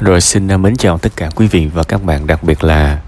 Rồi 0.00 0.20
xin 0.20 0.48
à, 0.48 0.56
mến 0.56 0.76
chào 0.76 0.98
tất 0.98 1.12
cả 1.16 1.30
quý 1.34 1.46
vị 1.46 1.66
và 1.66 1.82
các 1.82 2.04
bạn 2.04 2.26
Đặc 2.26 2.42
biệt 2.42 2.64
là 2.64 3.00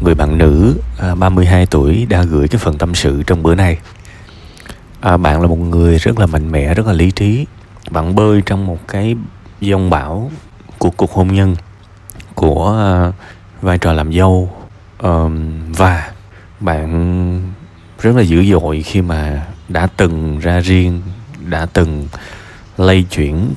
người 0.00 0.14
bạn 0.14 0.38
nữ 0.38 0.80
à, 0.98 1.14
32 1.14 1.66
tuổi 1.66 2.06
đã 2.08 2.22
gửi 2.22 2.48
cái 2.48 2.58
phần 2.58 2.78
tâm 2.78 2.94
sự 2.94 3.22
trong 3.22 3.42
bữa 3.42 3.54
nay. 3.54 3.78
À, 5.00 5.16
Bạn 5.16 5.40
là 5.40 5.46
một 5.46 5.58
người 5.58 5.98
rất 5.98 6.18
là 6.18 6.26
mạnh 6.26 6.52
mẽ, 6.52 6.74
rất 6.74 6.86
là 6.86 6.92
lý 6.92 7.10
trí 7.10 7.46
Bạn 7.90 8.14
bơi 8.14 8.42
trong 8.46 8.66
một 8.66 8.88
cái 8.88 9.16
dông 9.60 9.90
bão 9.90 10.30
của 10.78 10.90
cuộc 10.90 11.12
hôn 11.12 11.34
nhân 11.34 11.56
Của 12.34 12.76
à, 12.78 13.12
vai 13.62 13.78
trò 13.78 13.92
làm 13.92 14.12
dâu 14.12 14.50
Và 15.68 16.12
bạn 16.60 17.52
rất 18.00 18.16
là 18.16 18.22
dữ 18.22 18.44
dội 18.44 18.82
khi 18.82 19.02
mà 19.02 19.46
đã 19.68 19.88
từng 19.96 20.38
ra 20.38 20.60
riêng 20.60 21.02
Đã 21.46 21.66
từng 21.66 22.08
lây 22.76 23.02
chuyển 23.02 23.54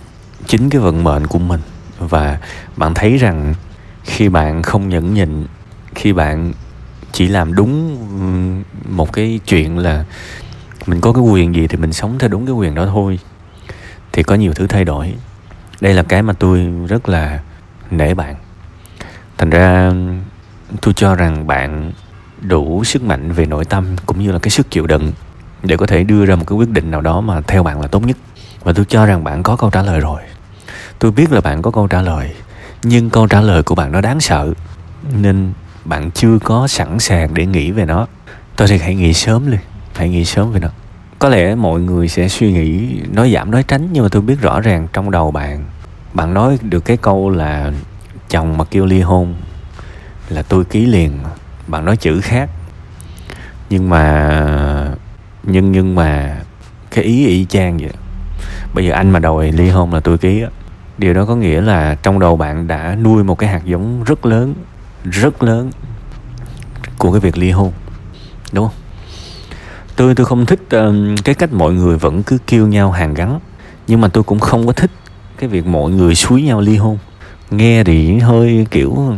chính 0.47 0.69
cái 0.69 0.81
vận 0.81 1.03
mệnh 1.03 1.27
của 1.27 1.39
mình 1.39 1.61
và 1.99 2.37
bạn 2.75 2.93
thấy 2.93 3.17
rằng 3.17 3.53
khi 4.03 4.29
bạn 4.29 4.63
không 4.63 4.89
nhẫn 4.89 5.13
nhịn, 5.13 5.45
khi 5.95 6.13
bạn 6.13 6.53
chỉ 7.11 7.27
làm 7.27 7.55
đúng 7.55 7.97
một 8.89 9.13
cái 9.13 9.39
chuyện 9.45 9.77
là 9.77 10.05
mình 10.85 11.01
có 11.01 11.13
cái 11.13 11.21
quyền 11.21 11.55
gì 11.55 11.67
thì 11.67 11.77
mình 11.77 11.93
sống 11.93 12.19
theo 12.19 12.29
đúng 12.29 12.45
cái 12.45 12.53
quyền 12.53 12.75
đó 12.75 12.85
thôi, 12.85 13.19
thì 14.11 14.23
có 14.23 14.35
nhiều 14.35 14.53
thứ 14.53 14.67
thay 14.67 14.85
đổi. 14.85 15.13
Đây 15.81 15.93
là 15.93 16.03
cái 16.03 16.21
mà 16.21 16.33
tôi 16.33 16.67
rất 16.87 17.09
là 17.09 17.39
nể 17.91 18.13
bạn. 18.13 18.35
Thành 19.37 19.49
ra 19.49 19.91
tôi 20.81 20.93
cho 20.93 21.15
rằng 21.15 21.47
bạn 21.47 21.91
đủ 22.41 22.83
sức 22.83 23.03
mạnh 23.03 23.31
về 23.31 23.45
nội 23.45 23.65
tâm 23.65 23.85
cũng 24.05 24.19
như 24.19 24.31
là 24.31 24.39
cái 24.39 24.49
sức 24.49 24.71
chịu 24.71 24.87
đựng 24.87 25.11
để 25.63 25.77
có 25.77 25.85
thể 25.85 26.03
đưa 26.03 26.25
ra 26.25 26.35
một 26.35 26.43
cái 26.47 26.57
quyết 26.57 26.69
định 26.69 26.91
nào 26.91 27.01
đó 27.01 27.21
mà 27.21 27.41
theo 27.41 27.63
bạn 27.63 27.81
là 27.81 27.87
tốt 27.87 28.05
nhất. 28.05 28.17
Và 28.63 28.73
tôi 28.73 28.85
cho 28.85 29.05
rằng 29.05 29.23
bạn 29.23 29.43
có 29.43 29.55
câu 29.55 29.69
trả 29.69 29.81
lời 29.81 29.99
rồi 29.99 30.21
tôi 30.99 31.11
biết 31.11 31.31
là 31.31 31.41
bạn 31.41 31.61
có 31.61 31.71
câu 31.71 31.87
trả 31.87 32.01
lời, 32.01 32.35
nhưng 32.83 33.09
câu 33.09 33.27
trả 33.27 33.41
lời 33.41 33.63
của 33.63 33.75
bạn 33.75 33.91
nó 33.91 34.01
đáng 34.01 34.19
sợ, 34.19 34.53
nên 35.21 35.51
bạn 35.85 36.11
chưa 36.11 36.39
có 36.43 36.67
sẵn 36.67 36.99
sàng 36.99 37.33
để 37.33 37.45
nghĩ 37.45 37.71
về 37.71 37.85
nó. 37.85 38.07
Tôi 38.55 38.67
thì 38.67 38.77
hãy 38.77 38.95
nghĩ 38.95 39.13
sớm 39.13 39.51
đi, 39.51 39.57
hãy 39.95 40.09
nghĩ 40.09 40.25
sớm 40.25 40.51
về 40.51 40.59
nó. 40.59 40.69
Có 41.19 41.29
lẽ 41.29 41.55
mọi 41.55 41.81
người 41.81 42.07
sẽ 42.07 42.27
suy 42.27 42.51
nghĩ, 42.51 42.99
nói 43.11 43.31
giảm 43.33 43.51
nói 43.51 43.63
tránh, 43.63 43.87
nhưng 43.91 44.03
mà 44.03 44.09
tôi 44.09 44.21
biết 44.21 44.41
rõ 44.41 44.59
ràng 44.59 44.87
trong 44.93 45.11
đầu 45.11 45.31
bạn 45.31 45.65
bạn 46.13 46.33
nói 46.33 46.57
được 46.61 46.85
cái 46.85 46.97
câu 46.97 47.29
là 47.29 47.71
chồng 48.29 48.57
mà 48.57 48.63
kêu 48.63 48.85
ly 48.85 49.01
hôn 49.01 49.35
là 50.29 50.41
tôi 50.41 50.65
ký 50.65 50.85
liền 50.85 51.19
bạn 51.67 51.85
nói 51.85 51.97
chữ 51.97 52.21
khác. 52.21 52.49
Nhưng 53.69 53.89
mà, 53.89 54.91
nhưng 55.43 55.71
nhưng 55.71 55.95
mà 55.95 56.37
cái 56.91 57.03
ý 57.03 57.27
y 57.27 57.45
chang 57.45 57.77
vậy. 57.77 57.91
Bây 58.73 58.85
giờ 58.85 58.93
anh 58.93 59.09
mà 59.09 59.19
đòi 59.19 59.51
ly 59.51 59.69
hôn 59.69 59.93
là 59.93 59.99
tôi 59.99 60.17
ký 60.17 60.41
á 60.41 60.49
điều 60.97 61.13
đó 61.13 61.25
có 61.25 61.35
nghĩa 61.35 61.61
là 61.61 61.95
trong 61.95 62.19
đầu 62.19 62.37
bạn 62.37 62.67
đã 62.67 62.97
nuôi 63.03 63.23
một 63.23 63.37
cái 63.37 63.49
hạt 63.49 63.61
giống 63.65 64.03
rất 64.03 64.25
lớn 64.25 64.53
rất 65.03 65.43
lớn 65.43 65.71
của 66.97 67.11
cái 67.11 67.19
việc 67.19 67.37
ly 67.37 67.51
hôn 67.51 67.71
đúng 68.51 68.67
không? 68.67 68.75
Tôi 69.95 70.15
tôi 70.15 70.25
không 70.25 70.45
thích 70.45 70.59
uh, 70.75 71.19
cái 71.23 71.35
cách 71.35 71.53
mọi 71.53 71.73
người 71.73 71.97
vẫn 71.97 72.23
cứ 72.23 72.37
kêu 72.47 72.67
nhau 72.67 72.91
hàng 72.91 73.13
gắn 73.13 73.39
nhưng 73.87 74.01
mà 74.01 74.07
tôi 74.07 74.23
cũng 74.23 74.39
không 74.39 74.67
có 74.67 74.73
thích 74.73 74.91
cái 75.37 75.49
việc 75.49 75.65
mọi 75.65 75.91
người 75.91 76.15
suối 76.15 76.41
nhau 76.41 76.61
ly 76.61 76.77
hôn. 76.77 76.97
Nghe 77.51 77.83
thì 77.83 78.19
hơi 78.19 78.67
kiểu 78.71 79.15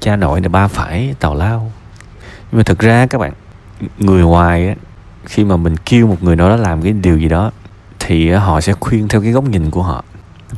cha 0.00 0.16
nội 0.16 0.40
là 0.40 0.48
ba 0.48 0.68
phải 0.68 1.14
tào 1.20 1.34
lao. 1.34 1.72
Nhưng 2.20 2.58
mà 2.58 2.62
thực 2.62 2.78
ra 2.78 3.06
các 3.06 3.18
bạn 3.18 3.32
người 3.98 4.22
ngoài 4.22 4.68
á 4.68 4.74
khi 5.24 5.44
mà 5.44 5.56
mình 5.56 5.76
kêu 5.76 6.06
một 6.06 6.22
người 6.22 6.36
nào 6.36 6.48
đó 6.48 6.56
làm 6.56 6.82
cái 6.82 6.92
điều 6.92 7.18
gì 7.18 7.28
đó 7.28 7.50
thì 7.98 8.30
họ 8.30 8.60
sẽ 8.60 8.72
khuyên 8.72 9.08
theo 9.08 9.22
cái 9.22 9.32
góc 9.32 9.44
nhìn 9.44 9.70
của 9.70 9.82
họ 9.82 10.04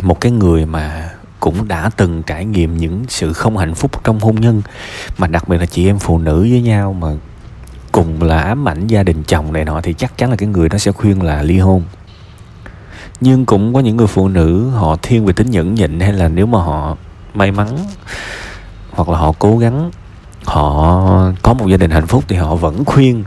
một 0.02 0.20
cái 0.20 0.32
người 0.32 0.66
mà 0.66 1.10
cũng 1.40 1.68
đã 1.68 1.90
từng 1.96 2.22
trải 2.22 2.44
nghiệm 2.44 2.76
những 2.76 3.04
sự 3.08 3.32
không 3.32 3.56
hạnh 3.56 3.74
phúc 3.74 4.04
trong 4.04 4.20
hôn 4.20 4.34
nhân, 4.34 4.62
mà 5.18 5.26
đặc 5.26 5.48
biệt 5.48 5.58
là 5.58 5.66
chị 5.66 5.86
em 5.86 5.98
phụ 5.98 6.18
nữ 6.18 6.40
với 6.40 6.62
nhau 6.62 6.92
mà 6.92 7.08
cùng 7.92 8.22
là 8.22 8.40
ám 8.40 8.68
ảnh 8.68 8.86
gia 8.86 9.02
đình 9.02 9.22
chồng 9.22 9.52
này 9.52 9.64
nọ, 9.64 9.80
thì 9.80 9.92
chắc 9.92 10.18
chắn 10.18 10.30
là 10.30 10.36
cái 10.36 10.48
người 10.48 10.68
đó 10.68 10.78
sẽ 10.78 10.92
khuyên 10.92 11.22
là 11.22 11.42
ly 11.42 11.58
hôn. 11.58 11.82
Nhưng 13.20 13.46
cũng 13.46 13.74
có 13.74 13.80
những 13.80 13.96
người 13.96 14.06
phụ 14.06 14.28
nữ 14.28 14.70
họ 14.70 14.96
thiên 15.02 15.26
về 15.26 15.32
tính 15.32 15.50
nhẫn 15.50 15.74
nhịn, 15.74 16.00
hay 16.00 16.12
là 16.12 16.28
nếu 16.28 16.46
mà 16.46 16.58
họ 16.58 16.96
may 17.34 17.50
mắn 17.50 17.68
hoặc 18.90 19.08
là 19.08 19.18
họ 19.18 19.32
cố 19.38 19.58
gắng, 19.58 19.90
họ 20.44 21.32
có 21.42 21.54
một 21.54 21.66
gia 21.66 21.76
đình 21.76 21.90
hạnh 21.90 22.06
phúc 22.06 22.24
thì 22.28 22.36
họ 22.36 22.54
vẫn 22.54 22.84
khuyên 22.84 23.24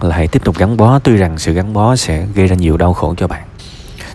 là 0.00 0.16
hãy 0.16 0.28
tiếp 0.28 0.44
tục 0.44 0.58
gắn 0.58 0.76
bó. 0.76 0.98
Tuy 0.98 1.16
rằng 1.16 1.38
sự 1.38 1.52
gắn 1.52 1.72
bó 1.72 1.96
sẽ 1.96 2.26
gây 2.34 2.46
ra 2.46 2.56
nhiều 2.56 2.76
đau 2.76 2.92
khổ 2.92 3.14
cho 3.16 3.28
bạn 3.28 3.42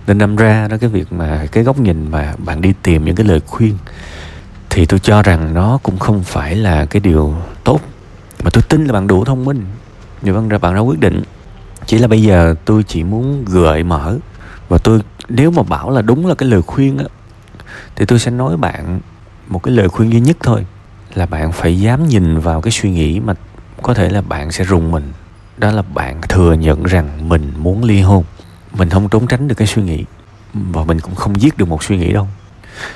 nên 0.07 0.17
đâm 0.17 0.35
ra 0.35 0.67
đó, 0.67 0.77
cái 0.81 0.89
việc 0.89 1.13
mà 1.13 1.45
cái 1.51 1.63
góc 1.63 1.79
nhìn 1.79 2.11
mà 2.11 2.33
bạn 2.37 2.61
đi 2.61 2.73
tìm 2.83 3.05
những 3.05 3.15
cái 3.15 3.27
lời 3.27 3.41
khuyên, 3.47 3.77
thì 4.69 4.85
tôi 4.85 4.99
cho 4.99 5.21
rằng 5.21 5.53
nó 5.53 5.79
cũng 5.83 5.99
không 5.99 6.23
phải 6.23 6.55
là 6.55 6.85
cái 6.85 6.99
điều 6.99 7.35
tốt. 7.63 7.81
Mà 8.43 8.49
tôi 8.49 8.63
tin 8.69 8.85
là 8.85 8.93
bạn 8.93 9.07
đủ 9.07 9.25
thông 9.25 9.45
minh. 9.45 9.65
Nhưng 10.21 10.35
bạn 10.35 10.49
ra 10.49 10.57
bạn 10.57 10.73
ra 10.73 10.79
quyết 10.79 10.99
định. 10.99 11.21
Chỉ 11.85 11.97
là 11.97 12.07
bây 12.07 12.21
giờ 12.21 12.55
tôi 12.65 12.83
chỉ 12.83 13.03
muốn 13.03 13.45
gợi 13.45 13.83
mở. 13.83 14.17
Và 14.69 14.77
tôi, 14.77 15.01
nếu 15.29 15.51
mà 15.51 15.63
bảo 15.63 15.89
là 15.89 16.01
đúng 16.01 16.27
là 16.27 16.35
cái 16.35 16.49
lời 16.49 16.61
khuyên 16.61 16.97
á, 16.97 17.05
thì 17.95 18.05
tôi 18.05 18.19
sẽ 18.19 18.31
nói 18.31 18.57
bạn 18.57 18.99
một 19.47 19.63
cái 19.63 19.75
lời 19.75 19.89
khuyên 19.89 20.11
duy 20.11 20.19
nhất 20.19 20.37
thôi. 20.43 20.65
Là 21.13 21.25
bạn 21.25 21.51
phải 21.51 21.79
dám 21.79 22.07
nhìn 22.07 22.39
vào 22.39 22.61
cái 22.61 22.71
suy 22.71 22.91
nghĩ 22.91 23.19
mà 23.19 23.33
có 23.81 23.93
thể 23.93 24.09
là 24.09 24.21
bạn 24.21 24.51
sẽ 24.51 24.63
rùng 24.63 24.91
mình. 24.91 25.13
Đó 25.57 25.71
là 25.71 25.81
bạn 25.81 26.21
thừa 26.29 26.53
nhận 26.53 26.83
rằng 26.83 27.29
mình 27.29 27.53
muốn 27.57 27.83
ly 27.83 28.01
hôn 28.01 28.23
mình 28.77 28.89
không 28.89 29.09
trốn 29.09 29.27
tránh 29.27 29.47
được 29.47 29.55
cái 29.55 29.67
suy 29.67 29.81
nghĩ. 29.83 30.03
Và 30.53 30.83
mình 30.83 30.99
cũng 30.99 31.15
không 31.15 31.41
giết 31.41 31.57
được 31.57 31.67
một 31.67 31.83
suy 31.83 31.97
nghĩ 31.97 32.13
đâu. 32.13 32.27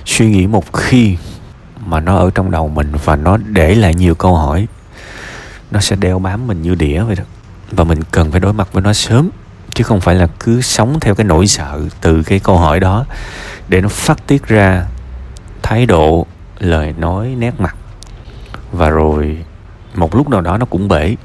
Suy 0.06 0.30
nghĩ 0.30 0.48
một 0.48 0.74
khi 0.74 1.18
mà 1.86 2.00
nó 2.00 2.18
ở 2.18 2.32
trong 2.36 2.52
đầu 2.52 2.68
mình 2.68 2.92
và 3.04 3.16
nó 3.16 3.38
để 3.38 3.76
lại 3.76 3.96
nhiều 3.96 4.16
câu 4.16 4.36
hỏi, 4.36 4.68
nó 5.72 5.80
sẽ 5.80 5.96
đeo 5.96 6.20
bám 6.20 6.48
mình 6.48 6.62
như 6.62 6.76
đĩa 6.76 7.04
vậy 7.04 7.16
đó. 7.16 7.24
Và 7.72 7.84
mình 7.84 8.00
cần 8.12 8.32
phải 8.32 8.40
đối 8.40 8.54
mặt 8.54 8.74
với 8.74 8.84
nó 8.84 8.94
sớm, 8.94 9.30
chứ 9.74 9.84
không 9.84 10.02
phải 10.02 10.16
là 10.16 10.28
cứ 10.40 10.62
sống 10.62 11.00
theo 11.00 11.16
cái 11.16 11.26
nỗi 11.26 11.48
sợ 11.48 11.82
từ 12.02 12.24
cái 12.24 12.40
câu 12.40 12.58
hỏi 12.58 12.80
đó 12.80 13.06
để 13.68 13.82
nó 13.82 13.90
phát 13.90 14.28
tiết 14.28 14.48
ra 14.48 14.86
thái 15.62 15.86
độ, 15.86 16.26
lời 16.60 16.94
nói, 16.98 17.36
nét 17.40 17.60
mặt. 17.60 17.76
Và 18.72 18.90
rồi 18.90 19.38
một 19.96 20.16
lúc 20.16 20.30
nào 20.30 20.42
đó 20.42 20.58
nó 20.58 20.66
cũng 20.66 20.88
bể 20.88 21.16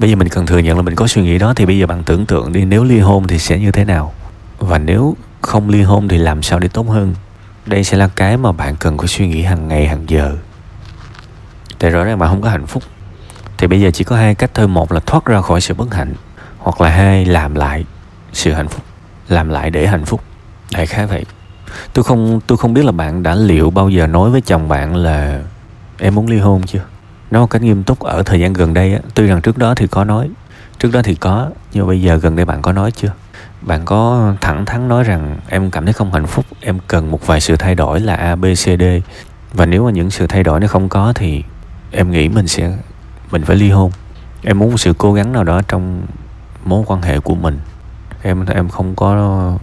bây 0.00 0.10
giờ 0.10 0.16
mình 0.16 0.28
cần 0.28 0.46
thừa 0.46 0.58
nhận 0.58 0.76
là 0.76 0.82
mình 0.82 0.94
có 0.94 1.06
suy 1.06 1.22
nghĩ 1.22 1.38
đó, 1.38 1.54
thì 1.56 1.66
bây 1.66 1.78
giờ 1.78 1.86
bạn 1.86 2.02
tưởng 2.02 2.26
tượng 2.26 2.52
đi, 2.52 2.64
nếu 2.64 2.84
ly 2.84 2.98
hôn 2.98 3.26
thì 3.26 3.38
sẽ 3.38 3.58
như 3.58 3.72
thế 3.72 3.84
nào? 3.84 4.12
Và 4.58 4.78
nếu 4.78 5.16
không 5.40 5.68
ly 5.68 5.82
hôn 5.82 6.08
thì 6.08 6.18
làm 6.18 6.42
sao 6.42 6.58
để 6.58 6.68
tốt 6.68 6.88
hơn? 6.88 7.14
Đây 7.66 7.84
sẽ 7.84 7.96
là 7.96 8.08
cái 8.08 8.36
mà 8.36 8.52
bạn 8.52 8.76
cần 8.76 8.98
phải 8.98 9.06
suy 9.06 9.28
nghĩ 9.28 9.42
hàng 9.42 9.68
ngày, 9.68 9.86
hàng 9.86 10.04
giờ. 10.08 10.36
Tại 11.78 11.90
rõ 11.90 12.04
ràng 12.04 12.18
bạn 12.18 12.28
không 12.28 12.42
có 12.42 12.48
hạnh 12.48 12.66
phúc. 12.66 12.82
Thì 13.58 13.66
bây 13.66 13.80
giờ 13.80 13.90
chỉ 13.90 14.04
có 14.04 14.16
hai 14.16 14.34
cách 14.34 14.50
thôi. 14.54 14.68
Một 14.68 14.92
là 14.92 15.00
thoát 15.00 15.24
ra 15.24 15.40
khỏi 15.40 15.60
sự 15.60 15.74
bất 15.74 15.94
hạnh, 15.94 16.14
hoặc 16.58 16.80
là 16.80 16.88
hai, 16.88 17.24
làm 17.24 17.54
lại 17.54 17.84
sự 18.32 18.52
hạnh 18.52 18.68
phúc. 18.68 18.82
Làm 19.28 19.48
lại 19.48 19.70
để 19.70 19.86
hạnh 19.86 20.04
phúc. 20.04 20.20
Đại 20.72 20.86
khái 20.86 21.06
vậy. 21.06 21.24
Tôi 21.92 22.04
không 22.04 22.40
tôi 22.46 22.58
không 22.58 22.74
biết 22.74 22.84
là 22.84 22.92
bạn 22.92 23.22
đã 23.22 23.34
liệu 23.34 23.70
bao 23.70 23.88
giờ 23.88 24.06
nói 24.06 24.30
với 24.30 24.40
chồng 24.40 24.68
bạn 24.68 24.96
là 24.96 25.42
em 25.98 26.14
muốn 26.14 26.26
ly 26.26 26.38
hôn 26.38 26.62
chưa? 26.66 26.84
Nói 27.30 27.40
một 27.40 27.46
cách 27.46 27.62
nghiêm 27.62 27.82
túc, 27.82 28.00
ở 28.00 28.22
thời 28.22 28.40
gian 28.40 28.52
gần 28.52 28.74
đây 28.74 28.94
á, 28.94 29.00
tuy 29.14 29.26
rằng 29.26 29.40
trước 29.40 29.58
đó 29.58 29.74
thì 29.74 29.86
có 29.86 30.04
nói, 30.04 30.30
trước 30.78 30.92
đó 30.92 31.00
thì 31.04 31.14
có, 31.14 31.50
nhưng 31.72 31.86
bây 31.86 32.02
giờ 32.02 32.16
gần 32.16 32.36
đây 32.36 32.44
bạn 32.44 32.62
có 32.62 32.72
nói 32.72 32.90
chưa? 32.90 33.12
Bạn 33.60 33.84
có 33.84 34.32
thẳng 34.40 34.64
thắn 34.64 34.88
nói 34.88 35.04
rằng 35.04 35.36
em 35.48 35.70
cảm 35.70 35.84
thấy 35.84 35.92
không 35.92 36.12
hạnh 36.12 36.26
phúc, 36.26 36.44
em 36.60 36.78
cần 36.88 37.10
một 37.10 37.26
vài 37.26 37.40
sự 37.40 37.56
thay 37.56 37.74
đổi 37.74 38.00
là 38.00 38.14
a, 38.14 38.36
b, 38.36 38.44
c, 38.44 38.64
d. 38.80 38.82
Và 39.52 39.66
nếu 39.66 39.84
mà 39.84 39.90
những 39.90 40.10
sự 40.10 40.26
thay 40.26 40.42
đổi 40.42 40.60
nó 40.60 40.66
không 40.66 40.88
có 40.88 41.12
thì 41.12 41.42
em 41.90 42.10
nghĩ 42.10 42.28
mình 42.28 42.48
sẽ, 42.48 42.72
mình 43.30 43.44
phải 43.44 43.56
ly 43.56 43.70
hôn. 43.70 43.90
Em 44.42 44.58
muốn 44.58 44.70
một 44.70 44.80
sự 44.80 44.94
cố 44.98 45.12
gắng 45.12 45.32
nào 45.32 45.44
đó 45.44 45.60
trong 45.68 46.02
mối 46.64 46.84
quan 46.86 47.02
hệ 47.02 47.20
của 47.20 47.34
mình. 47.34 47.58
Em 48.22 48.46
em 48.46 48.68
không 48.68 48.94
có, 48.94 49.58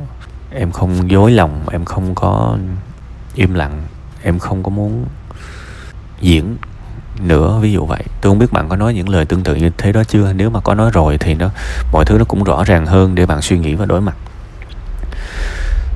em 0.52 0.72
không 0.72 1.12
dối 1.12 1.32
lòng, 1.32 1.62
em 1.72 1.86
không 1.86 2.16
có 2.16 2.58
im 3.36 3.54
lặng, 3.54 3.84
em 4.24 4.40
không 4.40 4.64
có 4.64 4.70
muốn 4.70 5.06
diễn 6.22 6.58
nữa 7.20 7.60
ví 7.62 7.72
dụ 7.72 7.86
vậy. 7.86 8.04
Tôi 8.22 8.32
không 8.32 8.40
biết 8.40 8.52
bạn 8.52 8.70
có 8.70 8.76
nói 8.76 8.94
những 8.94 9.10
lời 9.10 9.26
tương 9.26 9.44
tự 9.44 9.56
như 9.56 9.72
thế 9.78 9.92
đó 9.92 10.04
chưa? 10.04 10.34
Nếu 10.34 10.50
mà 10.50 10.60
có 10.60 10.74
nói 10.74 10.92
rồi 10.94 11.18
thì 11.18 11.34
nó, 11.34 11.50
mọi 11.92 12.06
thứ 12.06 12.18
nó 12.18 12.24
cũng 12.24 12.44
rõ 12.44 12.64
ràng 12.64 12.86
hơn 12.86 13.16
để 13.16 13.26
bạn 13.26 13.42
suy 13.42 13.58
nghĩ 13.58 13.76
và 13.76 13.86
đối 13.86 14.02
mặt. 14.02 14.16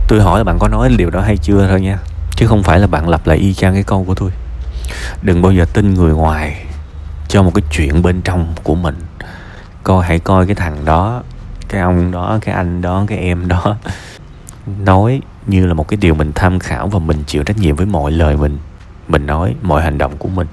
Tôi 0.07 0.21
hỏi 0.21 0.39
là 0.39 0.43
bạn 0.43 0.59
có 0.59 0.67
nói 0.67 0.89
điều 0.97 1.09
đó 1.09 1.21
hay 1.21 1.37
chưa 1.37 1.67
thôi 1.67 1.81
nha, 1.81 1.97
chứ 2.35 2.47
không 2.47 2.63
phải 2.63 2.79
là 2.79 2.87
bạn 2.87 3.09
lặp 3.09 3.27
lại 3.27 3.37
y 3.37 3.53
chang 3.53 3.73
cái 3.73 3.83
câu 3.83 4.03
của 4.03 4.15
tôi. 4.15 4.31
Đừng 5.21 5.41
bao 5.41 5.51
giờ 5.51 5.65
tin 5.73 5.93
người 5.93 6.13
ngoài 6.13 6.65
cho 7.27 7.43
một 7.43 7.51
cái 7.55 7.63
chuyện 7.71 8.01
bên 8.01 8.21
trong 8.21 8.53
của 8.63 8.75
mình. 8.75 8.95
Coi, 9.83 10.05
hãy 10.05 10.19
coi 10.19 10.45
cái 10.45 10.55
thằng 10.55 10.85
đó, 10.85 11.23
cái 11.69 11.81
ông 11.81 12.11
đó, 12.11 12.39
cái 12.41 12.55
anh 12.55 12.81
đó, 12.81 13.03
cái 13.07 13.17
em 13.17 13.47
đó 13.47 13.75
nói 14.85 15.21
như 15.47 15.65
là 15.65 15.73
một 15.73 15.87
cái 15.87 15.97
điều 15.97 16.13
mình 16.13 16.31
tham 16.35 16.59
khảo 16.59 16.87
và 16.87 16.99
mình 16.99 17.23
chịu 17.27 17.43
trách 17.43 17.57
nhiệm 17.57 17.75
với 17.75 17.85
mọi 17.85 18.11
lời 18.11 18.37
mình 18.37 18.57
mình 19.07 19.25
nói, 19.25 19.55
mọi 19.61 19.81
hành 19.81 19.97
động 19.97 20.17
của 20.17 20.29
mình 20.29 20.47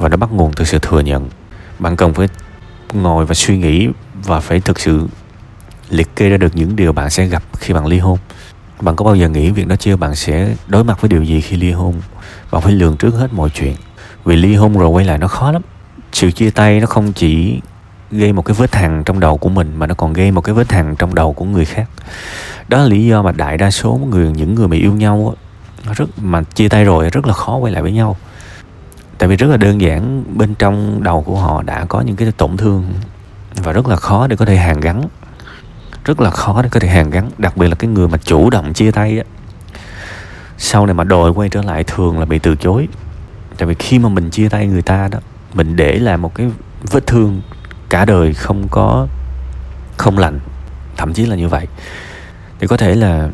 và 0.00 0.08
nó 0.08 0.16
bắt 0.16 0.32
nguồn 0.32 0.52
từ 0.52 0.64
sự 0.64 0.78
thừa 0.82 1.00
nhận. 1.00 1.28
Bạn 1.78 1.96
cần 1.96 2.14
phải 2.14 2.28
ngồi 2.92 3.26
và 3.26 3.34
suy 3.34 3.58
nghĩ 3.58 3.88
và 4.24 4.40
phải 4.40 4.60
thực 4.60 4.80
sự 4.80 5.08
liệt 5.90 6.16
kê 6.16 6.28
ra 6.28 6.36
được 6.36 6.56
những 6.56 6.76
điều 6.76 6.92
bạn 6.92 7.10
sẽ 7.10 7.26
gặp 7.26 7.42
khi 7.58 7.74
bạn 7.74 7.86
ly 7.86 7.98
hôn. 7.98 8.18
Bạn 8.80 8.96
có 8.96 9.04
bao 9.04 9.14
giờ 9.14 9.28
nghĩ 9.28 9.50
việc 9.50 9.66
đó 9.66 9.76
chưa 9.76 9.96
bạn 9.96 10.14
sẽ 10.14 10.54
đối 10.66 10.84
mặt 10.84 11.00
với 11.00 11.08
điều 11.08 11.22
gì 11.22 11.40
khi 11.40 11.56
ly 11.56 11.70
hôn? 11.70 11.94
Bạn 12.50 12.62
phải 12.62 12.72
lường 12.72 12.96
trước 12.96 13.14
hết 13.14 13.32
mọi 13.32 13.50
chuyện. 13.50 13.74
Vì 14.24 14.36
ly 14.36 14.54
hôn 14.54 14.78
rồi 14.78 14.88
quay 14.88 15.04
lại 15.04 15.18
nó 15.18 15.28
khó 15.28 15.52
lắm. 15.52 15.62
Sự 16.12 16.30
chia 16.30 16.50
tay 16.50 16.80
nó 16.80 16.86
không 16.86 17.12
chỉ 17.12 17.60
gây 18.10 18.32
một 18.32 18.42
cái 18.42 18.56
vết 18.58 18.74
hằn 18.74 19.04
trong 19.04 19.20
đầu 19.20 19.36
của 19.36 19.48
mình 19.48 19.76
mà 19.76 19.86
nó 19.86 19.94
còn 19.94 20.12
gây 20.12 20.30
một 20.30 20.40
cái 20.40 20.54
vết 20.54 20.72
hằn 20.72 20.96
trong 20.96 21.14
đầu 21.14 21.32
của 21.32 21.44
người 21.44 21.64
khác. 21.64 21.90
Đó 22.68 22.78
là 22.78 22.84
lý 22.84 23.06
do 23.06 23.22
mà 23.22 23.32
đại 23.32 23.58
đa 23.58 23.70
số 23.70 24.00
người, 24.10 24.30
những 24.30 24.54
người 24.54 24.68
mà 24.68 24.76
yêu 24.76 24.92
nhau 24.92 25.34
nó 25.86 25.92
rất 25.94 26.18
mà 26.18 26.42
chia 26.42 26.68
tay 26.68 26.84
rồi 26.84 27.10
rất 27.10 27.26
là 27.26 27.32
khó 27.32 27.56
quay 27.56 27.72
lại 27.72 27.82
với 27.82 27.92
nhau 27.92 28.16
tại 29.20 29.28
vì 29.28 29.36
rất 29.36 29.46
là 29.46 29.56
đơn 29.56 29.80
giản, 29.80 30.24
bên 30.38 30.54
trong 30.54 31.02
đầu 31.02 31.22
của 31.22 31.36
họ 31.36 31.62
đã 31.62 31.84
có 31.84 32.00
những 32.00 32.16
cái 32.16 32.32
tổn 32.32 32.56
thương 32.56 32.92
và 33.54 33.72
rất 33.72 33.88
là 33.88 33.96
khó 33.96 34.26
để 34.26 34.36
có 34.36 34.44
thể 34.44 34.56
hàn 34.56 34.80
gắn. 34.80 35.02
Rất 36.04 36.20
là 36.20 36.30
khó 36.30 36.62
để 36.62 36.68
có 36.68 36.80
thể 36.80 36.88
hàn 36.88 37.10
gắn, 37.10 37.30
đặc 37.38 37.56
biệt 37.56 37.68
là 37.68 37.74
cái 37.74 37.90
người 37.90 38.08
mà 38.08 38.18
chủ 38.18 38.50
động 38.50 38.72
chia 38.72 38.90
tay 38.90 39.18
á. 39.18 39.24
Sau 40.58 40.86
này 40.86 40.94
mà 40.94 41.04
đòi 41.04 41.30
quay 41.30 41.48
trở 41.48 41.62
lại 41.62 41.84
thường 41.84 42.18
là 42.18 42.24
bị 42.24 42.38
từ 42.38 42.56
chối. 42.56 42.88
Tại 43.56 43.68
vì 43.68 43.74
khi 43.74 43.98
mà 43.98 44.08
mình 44.08 44.30
chia 44.30 44.48
tay 44.48 44.66
người 44.66 44.82
ta 44.82 45.08
đó, 45.08 45.18
mình 45.54 45.76
để 45.76 45.98
lại 45.98 46.16
một 46.16 46.34
cái 46.34 46.50
vết 46.82 47.06
thương 47.06 47.40
cả 47.88 48.04
đời 48.04 48.34
không 48.34 48.68
có, 48.70 49.06
không 49.96 50.18
lành. 50.18 50.40
Thậm 50.96 51.12
chí 51.12 51.26
là 51.26 51.36
như 51.36 51.48
vậy. 51.48 51.66
Thì 52.60 52.66
có 52.66 52.76
thể 52.76 52.94
là 52.94 53.28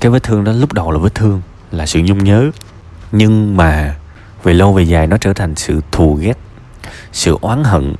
cái 0.00 0.10
vết 0.10 0.22
thương 0.22 0.44
đó 0.44 0.52
lúc 0.52 0.72
đầu 0.72 0.90
là 0.90 0.98
vết 0.98 1.14
thương, 1.14 1.42
là 1.70 1.86
sự 1.86 2.00
nhung 2.04 2.24
nhớ. 2.24 2.50
Nhưng 3.12 3.56
mà 3.56 3.94
về 4.42 4.54
lâu 4.54 4.72
về 4.72 4.82
dài 4.82 5.06
nó 5.06 5.16
trở 5.16 5.32
thành 5.32 5.56
sự 5.56 5.80
thù 5.92 6.14
ghét, 6.14 6.38
sự 7.12 7.38
oán 7.40 7.64
hận, 7.64 7.94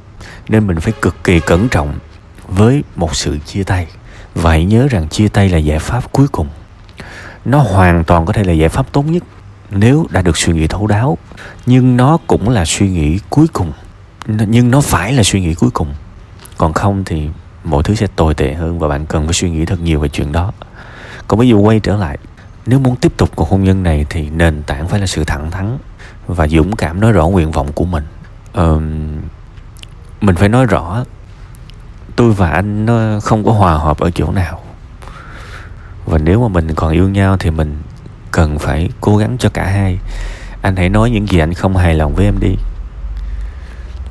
nên 0.48 0.66
mình 0.66 0.80
phải 0.80 0.92
cực 1.02 1.24
kỳ 1.24 1.40
cẩn 1.40 1.68
trọng 1.68 1.98
với 2.48 2.84
một 2.96 3.16
sự 3.16 3.38
chia 3.46 3.62
tay. 3.62 3.86
Và 4.34 4.50
hãy 4.50 4.64
nhớ 4.64 4.88
rằng 4.90 5.08
chia 5.08 5.28
tay 5.28 5.48
là 5.48 5.58
giải 5.58 5.78
pháp 5.78 6.12
cuối 6.12 6.28
cùng. 6.28 6.48
Nó 7.44 7.58
hoàn 7.58 8.04
toàn 8.04 8.26
có 8.26 8.32
thể 8.32 8.44
là 8.44 8.52
giải 8.52 8.68
pháp 8.68 8.92
tốt 8.92 9.02
nhất 9.02 9.22
nếu 9.70 10.06
đã 10.10 10.22
được 10.22 10.36
suy 10.36 10.52
nghĩ 10.52 10.66
thấu 10.66 10.86
đáo. 10.86 11.18
Nhưng 11.66 11.96
nó 11.96 12.18
cũng 12.26 12.48
là 12.48 12.64
suy 12.64 12.88
nghĩ 12.88 13.18
cuối 13.30 13.46
cùng. 13.52 13.72
Nhưng 14.26 14.70
nó 14.70 14.80
phải 14.80 15.12
là 15.12 15.22
suy 15.22 15.40
nghĩ 15.40 15.54
cuối 15.54 15.70
cùng. 15.70 15.94
Còn 16.58 16.72
không 16.72 17.04
thì 17.04 17.28
mọi 17.64 17.82
thứ 17.82 17.94
sẽ 17.94 18.06
tồi 18.16 18.34
tệ 18.34 18.54
hơn 18.54 18.78
và 18.78 18.88
bạn 18.88 19.06
cần 19.06 19.26
phải 19.26 19.34
suy 19.34 19.50
nghĩ 19.50 19.64
thật 19.64 19.80
nhiều 19.80 20.00
về 20.00 20.08
chuyện 20.08 20.32
đó. 20.32 20.52
Còn 21.28 21.38
bây 21.38 21.48
giờ 21.48 21.54
quay 21.56 21.80
trở 21.80 21.96
lại. 21.96 22.18
Nếu 22.66 22.78
muốn 22.78 22.96
tiếp 22.96 23.12
tục 23.16 23.30
cuộc 23.34 23.48
hôn 23.48 23.64
nhân 23.64 23.82
này 23.82 24.06
thì 24.10 24.30
nền 24.30 24.62
tảng 24.62 24.88
phải 24.88 25.00
là 25.00 25.06
sự 25.06 25.24
thẳng 25.24 25.50
thắn 25.50 25.78
và 26.26 26.48
dũng 26.48 26.76
cảm 26.76 27.00
nói 27.00 27.12
rõ 27.12 27.26
nguyện 27.26 27.50
vọng 27.50 27.72
của 27.72 27.84
mình. 27.84 28.04
Uh, 28.58 28.82
mình 30.20 30.36
phải 30.36 30.48
nói 30.48 30.66
rõ 30.66 31.04
tôi 32.16 32.32
và 32.32 32.50
anh 32.50 32.86
nó 32.86 33.20
không 33.20 33.44
có 33.44 33.52
hòa 33.52 33.74
hợp 33.74 33.98
ở 33.98 34.10
chỗ 34.10 34.32
nào. 34.32 34.60
Và 36.06 36.18
nếu 36.18 36.42
mà 36.42 36.48
mình 36.48 36.74
còn 36.74 36.92
yêu 36.92 37.08
nhau 37.08 37.36
thì 37.36 37.50
mình 37.50 37.82
cần 38.30 38.58
phải 38.58 38.90
cố 39.00 39.16
gắng 39.16 39.36
cho 39.38 39.48
cả 39.48 39.66
hai. 39.66 39.98
Anh 40.62 40.76
hãy 40.76 40.88
nói 40.88 41.10
những 41.10 41.28
gì 41.28 41.38
anh 41.38 41.54
không 41.54 41.76
hài 41.76 41.94
lòng 41.94 42.14
với 42.14 42.24
em 42.24 42.40
đi. 42.40 42.56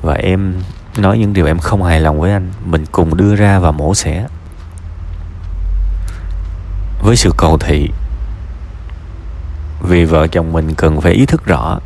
Và 0.02 0.14
em 0.14 0.54
nói 0.96 1.18
những 1.18 1.32
điều 1.32 1.46
em 1.46 1.58
không 1.58 1.82
hài 1.82 2.00
lòng 2.00 2.20
với 2.20 2.32
anh 2.32 2.52
mình 2.64 2.84
cùng 2.92 3.16
đưa 3.16 3.36
ra 3.36 3.58
và 3.58 3.70
mổ 3.70 3.94
xẻ. 3.94 4.26
Với 7.02 7.16
sự 7.16 7.30
cầu 7.36 7.58
thị 7.58 7.90
vì 9.82 10.04
vợ 10.04 10.26
chồng 10.26 10.52
mình 10.52 10.74
cần 10.74 11.00
phải 11.00 11.12
ý 11.12 11.26
thức 11.26 11.46
rõ 11.46 11.80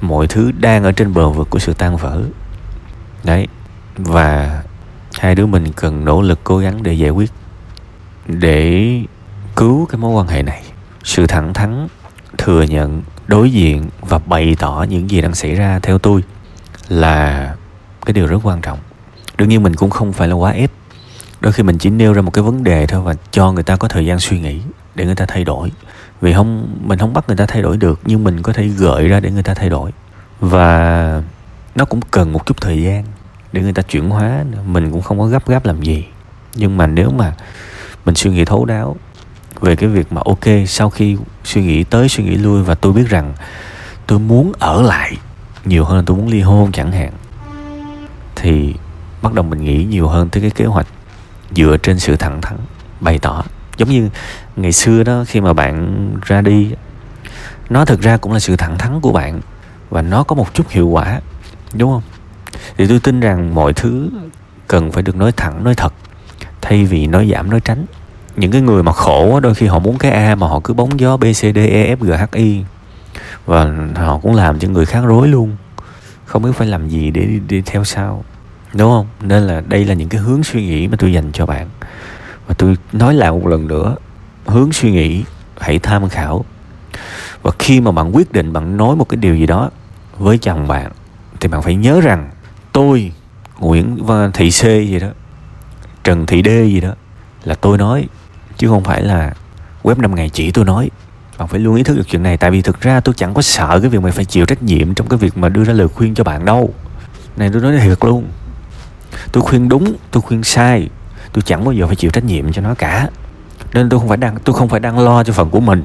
mọi 0.00 0.26
thứ 0.26 0.52
đang 0.52 0.84
ở 0.84 0.92
trên 0.92 1.14
bờ 1.14 1.28
vực 1.28 1.50
của 1.50 1.58
sự 1.58 1.74
tan 1.74 1.96
vỡ. 1.96 2.22
Đấy, 3.24 3.48
và 3.96 4.62
hai 5.18 5.34
đứa 5.34 5.46
mình 5.46 5.72
cần 5.76 6.04
nỗ 6.04 6.22
lực 6.22 6.40
cố 6.44 6.58
gắng 6.58 6.82
để 6.82 6.92
giải 6.92 7.10
quyết, 7.10 7.30
để 8.26 9.00
cứu 9.56 9.86
cái 9.86 9.98
mối 9.98 10.12
quan 10.12 10.26
hệ 10.26 10.42
này. 10.42 10.62
Sự 11.04 11.26
thẳng 11.26 11.54
thắn, 11.54 11.88
thừa 12.38 12.62
nhận, 12.62 13.02
đối 13.26 13.50
diện 13.50 13.88
và 14.00 14.18
bày 14.18 14.56
tỏ 14.58 14.86
những 14.88 15.10
gì 15.10 15.20
đang 15.20 15.34
xảy 15.34 15.54
ra 15.54 15.78
theo 15.82 15.98
tôi 15.98 16.22
là 16.88 17.54
cái 18.06 18.12
điều 18.12 18.26
rất 18.26 18.38
quan 18.42 18.60
trọng. 18.60 18.78
Đương 19.38 19.48
nhiên 19.48 19.62
mình 19.62 19.74
cũng 19.74 19.90
không 19.90 20.12
phải 20.12 20.28
là 20.28 20.34
quá 20.34 20.50
ép. 20.50 20.70
Đôi 21.40 21.52
khi 21.52 21.62
mình 21.62 21.78
chỉ 21.78 21.90
nêu 21.90 22.12
ra 22.12 22.22
một 22.22 22.30
cái 22.30 22.42
vấn 22.42 22.64
đề 22.64 22.86
thôi 22.86 23.00
và 23.00 23.14
cho 23.30 23.52
người 23.52 23.62
ta 23.62 23.76
có 23.76 23.88
thời 23.88 24.06
gian 24.06 24.20
suy 24.20 24.40
nghĩ 24.40 24.60
để 24.94 25.04
người 25.04 25.14
ta 25.14 25.24
thay 25.28 25.44
đổi. 25.44 25.72
Vì 26.20 26.32
không, 26.32 26.76
mình 26.80 26.98
không 26.98 27.12
bắt 27.12 27.24
người 27.28 27.36
ta 27.36 27.46
thay 27.46 27.62
đổi 27.62 27.76
được, 27.76 28.00
nhưng 28.04 28.24
mình 28.24 28.42
có 28.42 28.52
thể 28.52 28.66
gợi 28.68 29.08
ra 29.08 29.20
để 29.20 29.30
người 29.30 29.42
ta 29.42 29.54
thay 29.54 29.68
đổi. 29.68 29.90
Và 30.40 31.22
nó 31.74 31.84
cũng 31.84 32.00
cần 32.10 32.32
một 32.32 32.46
chút 32.46 32.60
thời 32.60 32.82
gian 32.82 33.04
để 33.52 33.62
người 33.62 33.72
ta 33.72 33.82
chuyển 33.82 34.10
hóa 34.10 34.44
mình 34.66 34.92
cũng 34.92 35.02
không 35.02 35.18
có 35.18 35.26
gấp 35.26 35.48
gáp 35.48 35.66
làm 35.66 35.82
gì. 35.82 36.06
Nhưng 36.54 36.76
mà 36.76 36.86
nếu 36.86 37.10
mà 37.10 37.32
mình 38.04 38.14
suy 38.14 38.30
nghĩ 38.30 38.44
thấu 38.44 38.64
đáo 38.64 38.96
về 39.60 39.76
cái 39.76 39.88
việc 39.88 40.12
mà 40.12 40.20
ok, 40.24 40.44
sau 40.66 40.90
khi 40.90 41.16
suy 41.44 41.62
nghĩ 41.62 41.84
tới, 41.84 42.08
suy 42.08 42.24
nghĩ 42.24 42.36
lui 42.36 42.62
và 42.62 42.74
tôi 42.74 42.92
biết 42.92 43.08
rằng 43.08 43.34
tôi 44.06 44.18
muốn 44.18 44.52
ở 44.58 44.82
lại 44.82 45.16
nhiều 45.64 45.84
hơn, 45.84 46.04
tôi 46.04 46.16
muốn 46.16 46.28
ly 46.28 46.40
hôn 46.40 46.72
chẳng 46.72 46.92
hạn, 46.92 47.12
thì 48.36 48.74
bắt 49.22 49.32
đầu 49.34 49.44
mình 49.44 49.64
nghĩ 49.64 49.84
nhiều 49.84 50.08
hơn 50.08 50.28
tới 50.28 50.40
cái 50.40 50.50
kế 50.50 50.64
hoạch 50.64 50.86
dựa 51.50 51.76
trên 51.76 51.98
sự 51.98 52.16
thẳng 52.16 52.40
thắn, 52.40 52.56
bày 53.00 53.18
tỏ 53.18 53.44
giống 53.76 53.88
như 53.88 54.08
ngày 54.56 54.72
xưa 54.72 55.02
đó 55.02 55.24
khi 55.26 55.40
mà 55.40 55.52
bạn 55.52 56.08
ra 56.22 56.40
đi 56.40 56.70
nó 57.70 57.84
thực 57.84 58.00
ra 58.00 58.16
cũng 58.16 58.32
là 58.32 58.38
sự 58.38 58.56
thẳng 58.56 58.78
thắn 58.78 59.00
của 59.00 59.12
bạn 59.12 59.40
và 59.90 60.02
nó 60.02 60.22
có 60.22 60.34
một 60.34 60.54
chút 60.54 60.70
hiệu 60.70 60.88
quả 60.88 61.20
đúng 61.74 61.90
không? 61.90 62.02
Thì 62.76 62.86
tôi 62.86 63.00
tin 63.00 63.20
rằng 63.20 63.54
mọi 63.54 63.72
thứ 63.72 64.10
cần 64.68 64.92
phải 64.92 65.02
được 65.02 65.16
nói 65.16 65.32
thẳng 65.32 65.64
nói 65.64 65.74
thật 65.74 65.94
thay 66.60 66.84
vì 66.84 67.06
nói 67.06 67.30
giảm 67.32 67.50
nói 67.50 67.60
tránh. 67.60 67.86
Những 68.36 68.52
cái 68.52 68.60
người 68.60 68.82
mà 68.82 68.92
khổ 68.92 69.40
đôi 69.40 69.54
khi 69.54 69.66
họ 69.66 69.78
muốn 69.78 69.98
cái 69.98 70.12
a 70.12 70.34
mà 70.34 70.48
họ 70.48 70.60
cứ 70.64 70.74
bóng 70.74 71.00
gió 71.00 71.16
b 71.16 71.24
c 71.24 71.36
d 71.36 71.58
e 71.58 71.94
f 71.94 71.96
g 72.00 72.12
h 72.12 72.24
i 72.32 72.64
và 73.46 73.66
họ 73.94 74.18
cũng 74.18 74.34
làm 74.34 74.58
cho 74.58 74.68
người 74.68 74.86
khác 74.86 75.00
rối 75.04 75.28
luôn 75.28 75.56
không 76.24 76.42
biết 76.42 76.50
phải 76.54 76.68
làm 76.68 76.88
gì 76.88 77.10
để 77.10 77.24
đi, 77.26 77.40
đi 77.48 77.62
theo 77.66 77.84
sau 77.84 78.24
đúng 78.74 78.90
không? 78.90 79.06
Nên 79.20 79.42
là 79.42 79.62
đây 79.68 79.84
là 79.84 79.94
những 79.94 80.08
cái 80.08 80.20
hướng 80.20 80.44
suy 80.44 80.66
nghĩ 80.66 80.88
mà 80.88 80.96
tôi 80.98 81.12
dành 81.12 81.32
cho 81.32 81.46
bạn 81.46 81.68
và 82.46 82.54
tôi 82.58 82.76
nói 82.92 83.14
lại 83.14 83.30
một 83.30 83.46
lần 83.46 83.68
nữa, 83.68 83.96
hướng 84.46 84.72
suy 84.72 84.90
nghĩ, 84.90 85.24
hãy 85.60 85.78
tham 85.78 86.08
khảo. 86.08 86.44
Và 87.42 87.50
khi 87.58 87.80
mà 87.80 87.90
bạn 87.90 88.16
quyết 88.16 88.32
định 88.32 88.52
bạn 88.52 88.76
nói 88.76 88.96
một 88.96 89.08
cái 89.08 89.16
điều 89.16 89.36
gì 89.36 89.46
đó 89.46 89.70
với 90.18 90.38
chồng 90.38 90.68
bạn, 90.68 90.92
thì 91.40 91.48
bạn 91.48 91.62
phải 91.62 91.74
nhớ 91.74 92.00
rằng 92.00 92.30
tôi, 92.72 93.12
Nguyễn 93.58 93.98
Thị 94.34 94.50
C 94.50 94.62
gì 94.62 94.98
đó, 94.98 95.08
Trần 96.04 96.26
Thị 96.26 96.42
D 96.44 96.48
gì 96.48 96.80
đó 96.80 96.94
là 97.44 97.54
tôi 97.54 97.78
nói, 97.78 98.08
chứ 98.56 98.68
không 98.68 98.84
phải 98.84 99.02
là 99.02 99.34
web 99.82 100.00
5 100.00 100.14
ngày 100.14 100.28
chỉ 100.28 100.50
tôi 100.50 100.64
nói. 100.64 100.90
Bạn 101.38 101.48
phải 101.48 101.60
luôn 101.60 101.76
ý 101.76 101.82
thức 101.82 101.96
được 101.96 102.08
chuyện 102.08 102.22
này, 102.22 102.36
tại 102.36 102.50
vì 102.50 102.62
thực 102.62 102.80
ra 102.80 103.00
tôi 103.00 103.14
chẳng 103.18 103.34
có 103.34 103.42
sợ 103.42 103.78
cái 103.80 103.90
việc 103.90 104.02
mày 104.02 104.12
phải 104.12 104.24
chịu 104.24 104.46
trách 104.46 104.62
nhiệm 104.62 104.94
trong 104.94 105.08
cái 105.08 105.18
việc 105.18 105.36
mà 105.36 105.48
đưa 105.48 105.64
ra 105.64 105.72
lời 105.72 105.88
khuyên 105.88 106.14
cho 106.14 106.24
bạn 106.24 106.44
đâu. 106.44 106.74
Này, 107.36 107.50
tôi 107.52 107.62
nói 107.62 107.78
thiệt 107.80 107.98
luôn. 108.04 108.24
Tôi 109.32 109.42
khuyên 109.42 109.68
đúng, 109.68 109.94
tôi 110.10 110.22
khuyên 110.22 110.44
sai 110.44 110.88
tôi 111.32 111.42
chẳng 111.42 111.64
bao 111.64 111.72
giờ 111.72 111.86
phải 111.86 111.96
chịu 111.96 112.10
trách 112.10 112.24
nhiệm 112.24 112.52
cho 112.52 112.62
nó 112.62 112.74
cả. 112.74 113.08
Nên 113.74 113.88
tôi 113.88 114.00
không 114.00 114.08
phải 114.08 114.16
đang 114.16 114.36
tôi 114.44 114.54
không 114.54 114.68
phải 114.68 114.80
đang 114.80 114.98
lo 114.98 115.24
cho 115.24 115.32
phần 115.32 115.50
của 115.50 115.60
mình, 115.60 115.82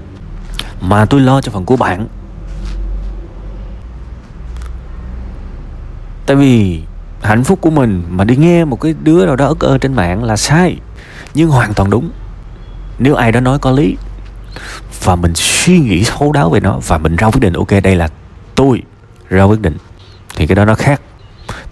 mà 0.81 1.05
tôi 1.05 1.21
lo 1.21 1.41
cho 1.41 1.51
phần 1.51 1.65
của 1.65 1.75
bạn. 1.75 2.07
Tại 6.25 6.35
vì 6.35 6.81
hạnh 7.21 7.43
phúc 7.43 7.59
của 7.61 7.69
mình 7.69 8.03
mà 8.09 8.23
đi 8.23 8.35
nghe 8.35 8.65
một 8.65 8.81
cái 8.81 8.95
đứa 9.03 9.25
nào 9.25 9.35
đó 9.35 9.45
ức 9.45 9.59
ơ 9.59 9.77
trên 9.77 9.93
mạng 9.93 10.23
là 10.23 10.37
sai, 10.37 10.77
nhưng 11.33 11.49
hoàn 11.49 11.73
toàn 11.73 11.89
đúng. 11.89 12.11
Nếu 12.99 13.15
ai 13.15 13.31
đó 13.31 13.39
nói 13.39 13.59
có 13.59 13.71
lý, 13.71 13.97
và 15.03 15.15
mình 15.15 15.31
suy 15.35 15.79
nghĩ 15.79 16.03
thấu 16.03 16.31
đáo 16.31 16.49
về 16.49 16.59
nó, 16.59 16.79
và 16.87 16.97
mình 16.97 17.15
ra 17.15 17.27
quyết 17.27 17.39
định, 17.39 17.53
ok, 17.53 17.69
đây 17.83 17.95
là 17.95 18.09
tôi 18.55 18.81
ra 19.29 19.43
quyết 19.43 19.61
định, 19.61 19.77
thì 20.35 20.47
cái 20.47 20.55
đó 20.55 20.65
nó 20.65 20.75
khác. 20.75 21.01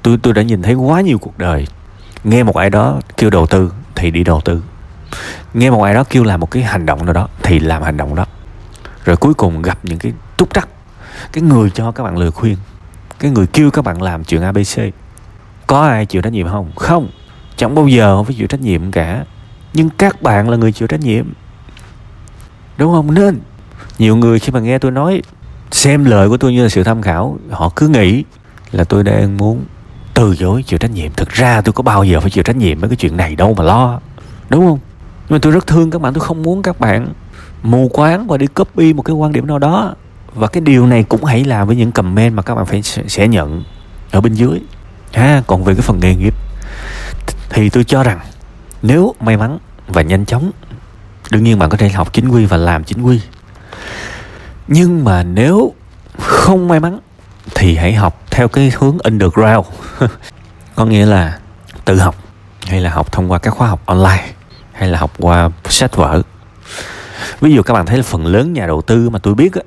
Tôi 0.01 0.17
tôi 0.17 0.33
đã 0.33 0.41
nhìn 0.41 0.61
thấy 0.61 0.73
quá 0.73 1.01
nhiều 1.01 1.17
cuộc 1.17 1.37
đời 1.37 1.67
nghe 2.25 2.43
một 2.43 2.57
ai 2.57 2.69
đó 2.69 2.99
kêu 3.17 3.29
đầu 3.29 3.45
tư 3.45 3.71
thì 3.95 4.11
đi 4.11 4.23
đầu 4.23 4.41
tư. 4.45 4.63
Nghe 5.53 5.69
một 5.69 5.83
ai 5.83 5.93
đó 5.93 6.03
kêu 6.09 6.23
làm 6.23 6.39
một 6.39 6.51
cái 6.51 6.63
hành 6.63 6.85
động 6.85 7.05
nào 7.05 7.13
đó 7.13 7.27
thì 7.43 7.59
làm 7.59 7.83
hành 7.83 7.97
động 7.97 8.15
đó. 8.15 8.25
Rồi 9.05 9.15
cuối 9.17 9.33
cùng 9.33 9.61
gặp 9.61 9.77
những 9.83 9.99
cái 9.99 10.13
túc 10.37 10.53
trắc, 10.53 10.67
cái 11.33 11.43
người 11.43 11.69
cho 11.69 11.91
các 11.91 12.03
bạn 12.03 12.17
lời 12.17 12.31
khuyên, 12.31 12.57
cái 13.19 13.31
người 13.31 13.47
kêu 13.47 13.71
các 13.71 13.85
bạn 13.85 14.01
làm 14.01 14.23
chuyện 14.23 14.41
abc 14.41 14.79
có 15.67 15.81
ai 15.87 16.05
chịu 16.05 16.21
trách 16.21 16.33
nhiệm 16.33 16.47
không? 16.47 16.71
Không. 16.75 17.09
Chẳng 17.57 17.75
bao 17.75 17.87
giờ 17.87 18.15
không 18.15 18.25
phải 18.25 18.35
chịu 18.35 18.47
trách 18.47 18.61
nhiệm 18.61 18.91
cả. 18.91 19.25
Nhưng 19.73 19.89
các 19.89 20.21
bạn 20.21 20.49
là 20.49 20.57
người 20.57 20.71
chịu 20.71 20.87
trách 20.87 20.99
nhiệm. 20.99 21.25
Đúng 22.77 22.93
không? 22.93 23.13
Nên 23.13 23.39
nhiều 23.97 24.15
người 24.15 24.39
khi 24.39 24.51
mà 24.51 24.59
nghe 24.59 24.79
tôi 24.79 24.91
nói, 24.91 25.21
xem 25.71 26.05
lời 26.05 26.29
của 26.29 26.37
tôi 26.37 26.53
như 26.53 26.63
là 26.63 26.69
sự 26.69 26.83
tham 26.83 27.01
khảo, 27.01 27.37
họ 27.51 27.71
cứ 27.75 27.87
nghĩ 27.87 28.23
là 28.71 28.83
tôi 28.83 29.03
đang 29.03 29.37
muốn 29.37 29.65
từ 30.15 30.35
chối 30.35 30.63
chịu 30.63 30.79
trách 30.79 30.91
nhiệm. 30.91 31.11
Thực 31.11 31.29
ra 31.29 31.61
tôi 31.61 31.73
có 31.73 31.83
bao 31.83 32.03
giờ 32.03 32.19
phải 32.19 32.31
chịu 32.31 32.43
trách 32.43 32.55
nhiệm 32.55 32.79
với 32.79 32.89
cái 32.89 32.95
chuyện 32.95 33.17
này 33.17 33.35
đâu 33.35 33.53
mà 33.53 33.63
lo, 33.63 33.99
đúng 34.49 34.67
không? 34.67 34.79
Nhưng 35.29 35.35
mà 35.35 35.39
tôi 35.41 35.51
rất 35.51 35.67
thương 35.67 35.91
các 35.91 36.01
bạn, 36.01 36.13
tôi 36.13 36.23
không 36.23 36.43
muốn 36.43 36.61
các 36.61 36.79
bạn 36.79 37.13
mù 37.63 37.89
quáng 37.93 38.27
và 38.27 38.37
đi 38.37 38.47
copy 38.47 38.93
một 38.93 39.01
cái 39.01 39.13
quan 39.13 39.31
điểm 39.31 39.47
nào 39.47 39.59
đó. 39.59 39.95
Và 40.33 40.47
cái 40.47 40.61
điều 40.61 40.87
này 40.87 41.03
cũng 41.03 41.23
hãy 41.23 41.43
làm 41.43 41.67
với 41.67 41.75
những 41.75 41.91
comment 41.91 42.33
mà 42.33 42.41
các 42.41 42.55
bạn 42.55 42.65
phải 42.65 42.81
sẽ 43.07 43.27
nhận 43.27 43.63
ở 44.11 44.21
bên 44.21 44.33
dưới. 44.33 44.61
Ha, 45.13 45.43
còn 45.47 45.63
về 45.63 45.73
cái 45.73 45.81
phần 45.81 45.99
nghề 45.99 46.15
nghiệp, 46.15 46.33
thì 47.49 47.69
tôi 47.69 47.83
cho 47.83 48.03
rằng 48.03 48.19
nếu 48.81 49.15
may 49.19 49.37
mắn 49.37 49.57
và 49.87 50.01
nhanh 50.01 50.25
chóng, 50.25 50.51
đương 51.31 51.43
nhiên 51.43 51.59
bạn 51.59 51.69
có 51.69 51.77
thể 51.77 51.89
học 51.89 52.13
chính 52.13 52.29
quy 52.29 52.45
và 52.45 52.57
làm 52.57 52.83
chính 52.83 53.01
quy. 53.01 53.21
Nhưng 54.67 55.03
mà 55.03 55.23
nếu 55.23 55.73
không 56.19 56.67
may 56.67 56.79
mắn 56.79 56.99
thì 57.55 57.75
hãy 57.75 57.93
học 57.93 58.24
theo 58.35 58.47
cái 58.47 58.71
hướng 58.77 58.97
underground. 59.03 59.65
Có 60.75 60.85
nghĩa 60.85 61.05
là 61.05 61.39
tự 61.85 61.99
học 61.99 62.15
hay 62.67 62.81
là 62.81 62.89
học 62.89 63.11
thông 63.11 63.31
qua 63.31 63.39
các 63.39 63.51
khóa 63.51 63.67
học 63.67 63.81
online 63.85 64.25
hay 64.71 64.89
là 64.89 64.99
học 64.99 65.11
qua 65.19 65.49
sách 65.69 65.95
vở. 65.95 66.21
Ví 67.41 67.53
dụ 67.53 67.61
các 67.61 67.73
bạn 67.73 67.85
thấy 67.85 67.97
là 67.97 68.03
phần 68.03 68.25
lớn 68.25 68.53
nhà 68.53 68.67
đầu 68.67 68.81
tư 68.81 69.09
mà 69.09 69.19
tôi 69.19 69.35
biết 69.35 69.53
á, 69.53 69.61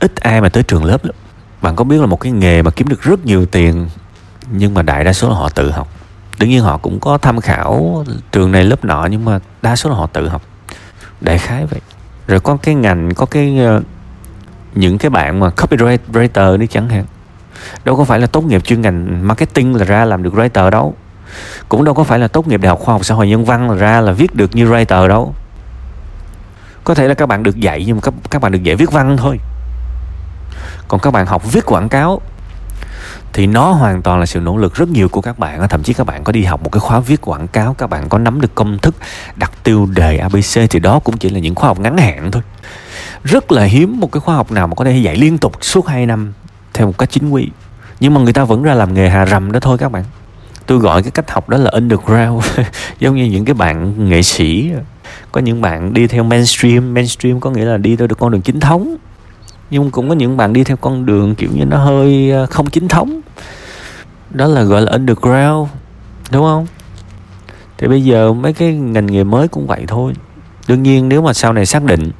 ít 0.00 0.16
ai 0.16 0.40
mà 0.40 0.48
tới 0.48 0.62
trường 0.62 0.84
lớp 0.84 1.04
lắm. 1.04 1.14
Bạn 1.62 1.76
có 1.76 1.84
biết 1.84 2.00
là 2.00 2.06
một 2.06 2.20
cái 2.20 2.32
nghề 2.32 2.62
mà 2.62 2.70
kiếm 2.70 2.88
được 2.88 3.02
rất 3.02 3.26
nhiều 3.26 3.46
tiền 3.46 3.88
nhưng 4.50 4.74
mà 4.74 4.82
đại 4.82 5.04
đa 5.04 5.12
số 5.12 5.28
là 5.28 5.34
họ 5.34 5.48
tự 5.48 5.70
học. 5.70 5.88
Đương 6.38 6.50
nhiên 6.50 6.62
họ 6.62 6.78
cũng 6.78 7.00
có 7.00 7.18
tham 7.18 7.40
khảo 7.40 8.04
trường 8.32 8.52
này 8.52 8.64
lớp 8.64 8.84
nọ 8.84 9.06
nhưng 9.10 9.24
mà 9.24 9.38
đa 9.62 9.76
số 9.76 9.90
là 9.90 9.96
họ 9.96 10.06
tự 10.06 10.28
học. 10.28 10.42
Đại 11.20 11.38
khái 11.38 11.66
vậy. 11.66 11.80
Rồi 12.26 12.40
có 12.40 12.56
cái 12.62 12.74
ngành 12.74 13.14
có 13.14 13.26
cái 13.26 13.58
ờ, 13.58 13.82
những 14.74 14.98
cái 14.98 15.10
bạn 15.10 15.40
mà 15.40 15.48
copywriter 15.48 16.56
đi 16.56 16.66
chẳng 16.66 16.88
hạn 16.88 17.04
đâu 17.84 17.96
có 17.96 18.04
phải 18.04 18.20
là 18.20 18.26
tốt 18.26 18.44
nghiệp 18.44 18.64
chuyên 18.64 18.80
ngành 18.80 19.28
marketing 19.28 19.74
là 19.74 19.84
ra 19.84 20.04
làm 20.04 20.22
được 20.22 20.34
writer 20.34 20.70
đâu. 20.70 20.94
Cũng 21.68 21.84
đâu 21.84 21.94
có 21.94 22.04
phải 22.04 22.18
là 22.18 22.28
tốt 22.28 22.48
nghiệp 22.48 22.60
đại 22.60 22.68
học 22.68 22.78
khoa 22.78 22.94
học 22.94 23.04
xã 23.04 23.14
hội 23.14 23.28
nhân 23.28 23.44
văn 23.44 23.70
là 23.70 23.76
ra 23.76 24.00
là 24.00 24.12
viết 24.12 24.34
được 24.34 24.54
như 24.54 24.66
writer 24.66 25.08
đâu. 25.08 25.34
Có 26.84 26.94
thể 26.94 27.08
là 27.08 27.14
các 27.14 27.26
bạn 27.26 27.42
được 27.42 27.56
dạy 27.56 27.84
nhưng 27.86 27.96
mà 27.96 28.00
các, 28.02 28.14
các 28.30 28.42
bạn 28.42 28.52
được 28.52 28.62
dạy 28.62 28.76
viết 28.76 28.92
văn 28.92 29.16
thôi. 29.16 29.40
Còn 30.88 31.00
các 31.00 31.10
bạn 31.10 31.26
học 31.26 31.52
viết 31.52 31.66
quảng 31.66 31.88
cáo 31.88 32.20
thì 33.32 33.46
nó 33.46 33.70
hoàn 33.70 34.02
toàn 34.02 34.20
là 34.20 34.26
sự 34.26 34.40
nỗ 34.40 34.56
lực 34.56 34.74
rất 34.74 34.88
nhiều 34.88 35.08
của 35.08 35.20
các 35.20 35.38
bạn 35.38 35.68
thậm 35.68 35.82
chí 35.82 35.92
các 35.92 36.06
bạn 36.06 36.24
có 36.24 36.32
đi 36.32 36.44
học 36.44 36.62
một 36.62 36.72
cái 36.72 36.80
khóa 36.80 37.00
viết 37.00 37.20
quảng 37.20 37.48
cáo 37.48 37.74
các 37.74 37.90
bạn 37.90 38.08
có 38.08 38.18
nắm 38.18 38.40
được 38.40 38.54
công 38.54 38.78
thức 38.78 38.94
đặt 39.36 39.52
tiêu 39.64 39.86
đề 39.86 40.16
abc 40.16 40.70
thì 40.70 40.78
đó 40.78 40.98
cũng 40.98 41.16
chỉ 41.16 41.30
là 41.30 41.38
những 41.38 41.54
khóa 41.54 41.68
học 41.68 41.78
ngắn 41.80 41.98
hạn 41.98 42.30
thôi. 42.30 42.42
Rất 43.24 43.52
là 43.52 43.64
hiếm 43.64 44.00
một 44.00 44.12
cái 44.12 44.20
khóa 44.20 44.34
học 44.34 44.52
nào 44.52 44.66
mà 44.66 44.74
có 44.74 44.84
thể 44.84 44.96
dạy 44.96 45.16
liên 45.16 45.38
tục 45.38 45.52
suốt 45.60 45.86
2 45.86 46.06
năm 46.06 46.32
theo 46.74 46.86
một 46.86 46.98
cách 46.98 47.10
chính 47.10 47.30
quy. 47.30 47.48
Nhưng 48.00 48.14
mà 48.14 48.20
người 48.20 48.32
ta 48.32 48.44
vẫn 48.44 48.62
ra 48.62 48.74
làm 48.74 48.94
nghề 48.94 49.08
hà 49.08 49.26
rầm 49.26 49.52
đó 49.52 49.60
thôi 49.60 49.78
các 49.78 49.92
bạn. 49.92 50.04
Tôi 50.66 50.78
gọi 50.78 51.02
cái 51.02 51.10
cách 51.10 51.30
học 51.30 51.48
đó 51.48 51.58
là 51.58 51.70
underground, 51.70 52.44
giống 52.98 53.16
như 53.16 53.24
những 53.24 53.44
cái 53.44 53.54
bạn 53.54 54.08
nghệ 54.08 54.22
sĩ. 54.22 54.72
Có 55.32 55.40
những 55.40 55.60
bạn 55.60 55.94
đi 55.94 56.06
theo 56.06 56.24
mainstream 56.24 56.94
mainstream 56.94 57.40
có 57.40 57.50
nghĩa 57.50 57.64
là 57.64 57.76
đi 57.76 57.96
theo 57.96 58.06
được 58.06 58.18
con 58.18 58.30
đường 58.30 58.42
chính 58.42 58.60
thống. 58.60 58.96
Nhưng 59.70 59.90
cũng 59.90 60.08
có 60.08 60.14
những 60.14 60.36
bạn 60.36 60.52
đi 60.52 60.64
theo 60.64 60.76
con 60.76 61.06
đường 61.06 61.34
kiểu 61.34 61.50
như 61.54 61.64
nó 61.64 61.76
hơi 61.76 62.32
à, 62.32 62.46
không 62.46 62.70
chính 62.70 62.88
thống. 62.88 63.20
Đó 64.30 64.46
là 64.46 64.62
gọi 64.62 64.82
là 64.82 64.92
underground, 64.92 65.70
đúng 66.30 66.44
không? 66.44 66.66
Thì 67.78 67.88
bây 67.88 68.04
giờ 68.04 68.32
mấy 68.32 68.52
cái 68.52 68.74
ngành 68.74 69.06
nghề 69.06 69.24
mới 69.24 69.48
cũng 69.48 69.66
vậy 69.66 69.84
thôi. 69.88 70.12
Đương 70.68 70.82
nhiên 70.82 71.08
nếu 71.08 71.22
mà 71.22 71.32
sau 71.32 71.52
này 71.52 71.66
xác 71.66 71.84
định 71.84 72.10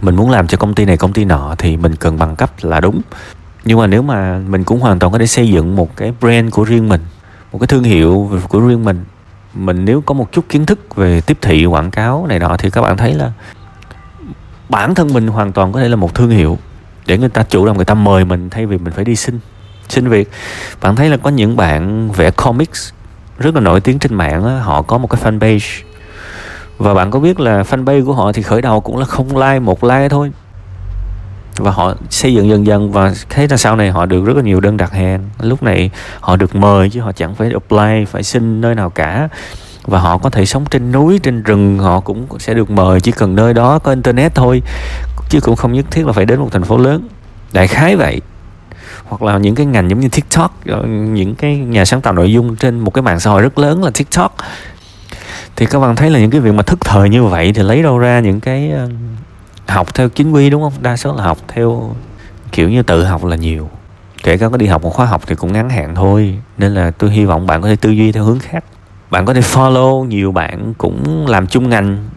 mình 0.00 0.16
muốn 0.16 0.30
làm 0.30 0.46
cho 0.46 0.58
công 0.58 0.74
ty 0.74 0.84
này, 0.84 0.96
công 0.96 1.12
ty 1.12 1.24
nọ 1.24 1.54
thì 1.58 1.76
mình 1.76 1.96
cần 1.96 2.18
bằng 2.18 2.36
cấp 2.36 2.50
là 2.62 2.80
đúng 2.80 3.00
nhưng 3.68 3.78
mà 3.78 3.86
nếu 3.86 4.02
mà 4.02 4.38
mình 4.48 4.64
cũng 4.64 4.80
hoàn 4.80 4.98
toàn 4.98 5.12
có 5.12 5.18
thể 5.18 5.26
xây 5.26 5.48
dựng 5.48 5.76
một 5.76 5.96
cái 5.96 6.12
brand 6.20 6.52
của 6.52 6.64
riêng 6.64 6.88
mình 6.88 7.00
một 7.52 7.58
cái 7.58 7.66
thương 7.66 7.82
hiệu 7.82 8.30
của 8.48 8.60
riêng 8.60 8.84
mình 8.84 9.04
mình 9.54 9.84
nếu 9.84 10.00
có 10.00 10.14
một 10.14 10.32
chút 10.32 10.44
kiến 10.48 10.66
thức 10.66 10.96
về 10.96 11.20
tiếp 11.20 11.38
thị 11.40 11.66
quảng 11.66 11.90
cáo 11.90 12.26
này 12.26 12.38
nọ 12.38 12.56
thì 12.58 12.70
các 12.70 12.82
bạn 12.82 12.96
thấy 12.96 13.14
là 13.14 13.32
bản 14.68 14.94
thân 14.94 15.12
mình 15.12 15.26
hoàn 15.26 15.52
toàn 15.52 15.72
có 15.72 15.80
thể 15.80 15.88
là 15.88 15.96
một 15.96 16.14
thương 16.14 16.30
hiệu 16.30 16.58
để 17.06 17.18
người 17.18 17.28
ta 17.28 17.42
chủ 17.42 17.66
động 17.66 17.76
người 17.76 17.84
ta 17.84 17.94
mời 17.94 18.24
mình 18.24 18.50
thay 18.50 18.66
vì 18.66 18.78
mình 18.78 18.92
phải 18.92 19.04
đi 19.04 19.16
xin 19.16 19.40
xin 19.88 20.08
việc. 20.08 20.30
Bạn 20.80 20.96
thấy 20.96 21.08
là 21.08 21.16
có 21.16 21.30
những 21.30 21.56
bạn 21.56 22.10
vẽ 22.12 22.30
comics 22.30 22.92
rất 23.38 23.54
là 23.54 23.60
nổi 23.60 23.80
tiếng 23.80 23.98
trên 23.98 24.14
mạng 24.14 24.44
đó, 24.44 24.58
họ 24.58 24.82
có 24.82 24.98
một 24.98 25.10
cái 25.10 25.20
fanpage. 25.22 25.82
Và 26.78 26.94
bạn 26.94 27.10
có 27.10 27.20
biết 27.20 27.40
là 27.40 27.62
fanpage 27.62 28.04
của 28.04 28.12
họ 28.12 28.32
thì 28.32 28.42
khởi 28.42 28.62
đầu 28.62 28.80
cũng 28.80 28.96
là 28.96 29.04
không 29.04 29.36
like 29.36 29.58
một 29.58 29.84
like 29.84 30.08
thôi 30.08 30.32
và 31.58 31.70
họ 31.70 31.94
xây 32.10 32.34
dựng 32.34 32.48
dần 32.48 32.66
dần 32.66 32.92
và 32.92 33.12
thấy 33.28 33.48
là 33.48 33.56
sau 33.56 33.76
này 33.76 33.90
họ 33.90 34.06
được 34.06 34.24
rất 34.24 34.36
là 34.36 34.42
nhiều 34.42 34.60
đơn 34.60 34.76
đặt 34.76 34.92
hàng. 34.92 35.28
Lúc 35.40 35.62
này 35.62 35.90
họ 36.20 36.36
được 36.36 36.56
mời 36.56 36.90
chứ 36.90 37.00
họ 37.00 37.12
chẳng 37.12 37.34
phải 37.34 37.50
apply, 37.52 38.04
phải 38.04 38.22
xin 38.22 38.60
nơi 38.60 38.74
nào 38.74 38.90
cả. 38.90 39.28
Và 39.82 39.98
họ 39.98 40.18
có 40.18 40.30
thể 40.30 40.46
sống 40.46 40.64
trên 40.70 40.92
núi, 40.92 41.18
trên 41.22 41.42
rừng, 41.42 41.78
họ 41.78 42.00
cũng 42.00 42.26
sẽ 42.38 42.54
được 42.54 42.70
mời. 42.70 43.00
Chỉ 43.00 43.12
cần 43.12 43.34
nơi 43.34 43.54
đó 43.54 43.78
có 43.78 43.90
internet 43.90 44.34
thôi, 44.34 44.62
chứ 45.28 45.40
cũng 45.40 45.56
không 45.56 45.72
nhất 45.72 45.84
thiết 45.90 46.06
là 46.06 46.12
phải 46.12 46.26
đến 46.26 46.40
một 46.40 46.48
thành 46.52 46.64
phố 46.64 46.78
lớn. 46.78 47.08
Đại 47.52 47.68
khái 47.68 47.96
vậy. 47.96 48.20
Hoặc 49.04 49.22
là 49.22 49.38
những 49.38 49.54
cái 49.54 49.66
ngành 49.66 49.90
giống 49.90 50.00
như 50.00 50.08
tiktok 50.08 50.60
ờ, 50.66 50.82
những 50.86 51.34
cái 51.34 51.56
nhà 51.56 51.84
sáng 51.84 52.00
tạo 52.00 52.12
nội 52.12 52.32
dung 52.32 52.56
trên 52.56 52.80
một 52.80 52.90
cái 52.94 53.02
mạng 53.02 53.20
xã 53.20 53.30
hội 53.30 53.42
rất 53.42 53.58
lớn 53.58 53.84
là 53.84 53.90
tiktok. 53.90 54.36
Thì 55.56 55.66
các 55.66 55.78
bạn 55.78 55.96
thấy 55.96 56.10
là 56.10 56.18
những 56.18 56.30
cái 56.30 56.40
việc 56.40 56.54
mà 56.54 56.62
thức 56.62 56.78
thời 56.80 57.08
như 57.08 57.24
vậy 57.24 57.52
thì 57.52 57.62
lấy 57.62 57.82
đâu 57.82 57.98
ra 57.98 58.20
những 58.20 58.40
cái 58.40 58.70
ờ, 58.70 58.88
học 59.68 59.94
theo 59.94 60.08
chính 60.08 60.32
quy, 60.32 60.50
đúng 60.50 60.62
không? 60.62 60.72
Đa 60.80 60.96
số 60.96 61.14
là 61.14 61.22
học 61.24 61.38
theo, 61.48 61.94
kiểu 62.52 62.68
như, 62.68 62.82
tự 62.82 63.04
học 63.04 63.24
là 63.24 63.36
nhiều. 63.36 63.70
Kể 64.22 64.36
cả 64.36 64.48
có 64.48 64.56
đi 64.56 64.66
học 64.66 64.82
một 64.82 64.90
khóa 64.90 65.06
học 65.06 65.22
thì 65.26 65.34
cũng 65.34 65.52
ngắn 65.52 65.70
hạn 65.70 65.94
thôi. 65.94 66.38
Nên 66.58 66.74
là 66.74 66.90
tôi 66.90 67.10
hy 67.10 67.24
vọng 67.24 67.46
bạn 67.46 67.62
có 67.62 67.68
thể 67.68 67.76
tư 67.76 67.90
duy 67.90 68.12
theo 68.12 68.24
hướng 68.24 68.38
khác. 68.38 68.64
Bạn 69.10 69.26
có 69.26 69.34
thể 69.34 69.40
follow 69.40 70.04
nhiều 70.04 70.32
bạn 70.32 70.74
cũng 70.78 71.26
làm 71.26 71.46
chung 71.46 71.68
ngành 71.68 72.08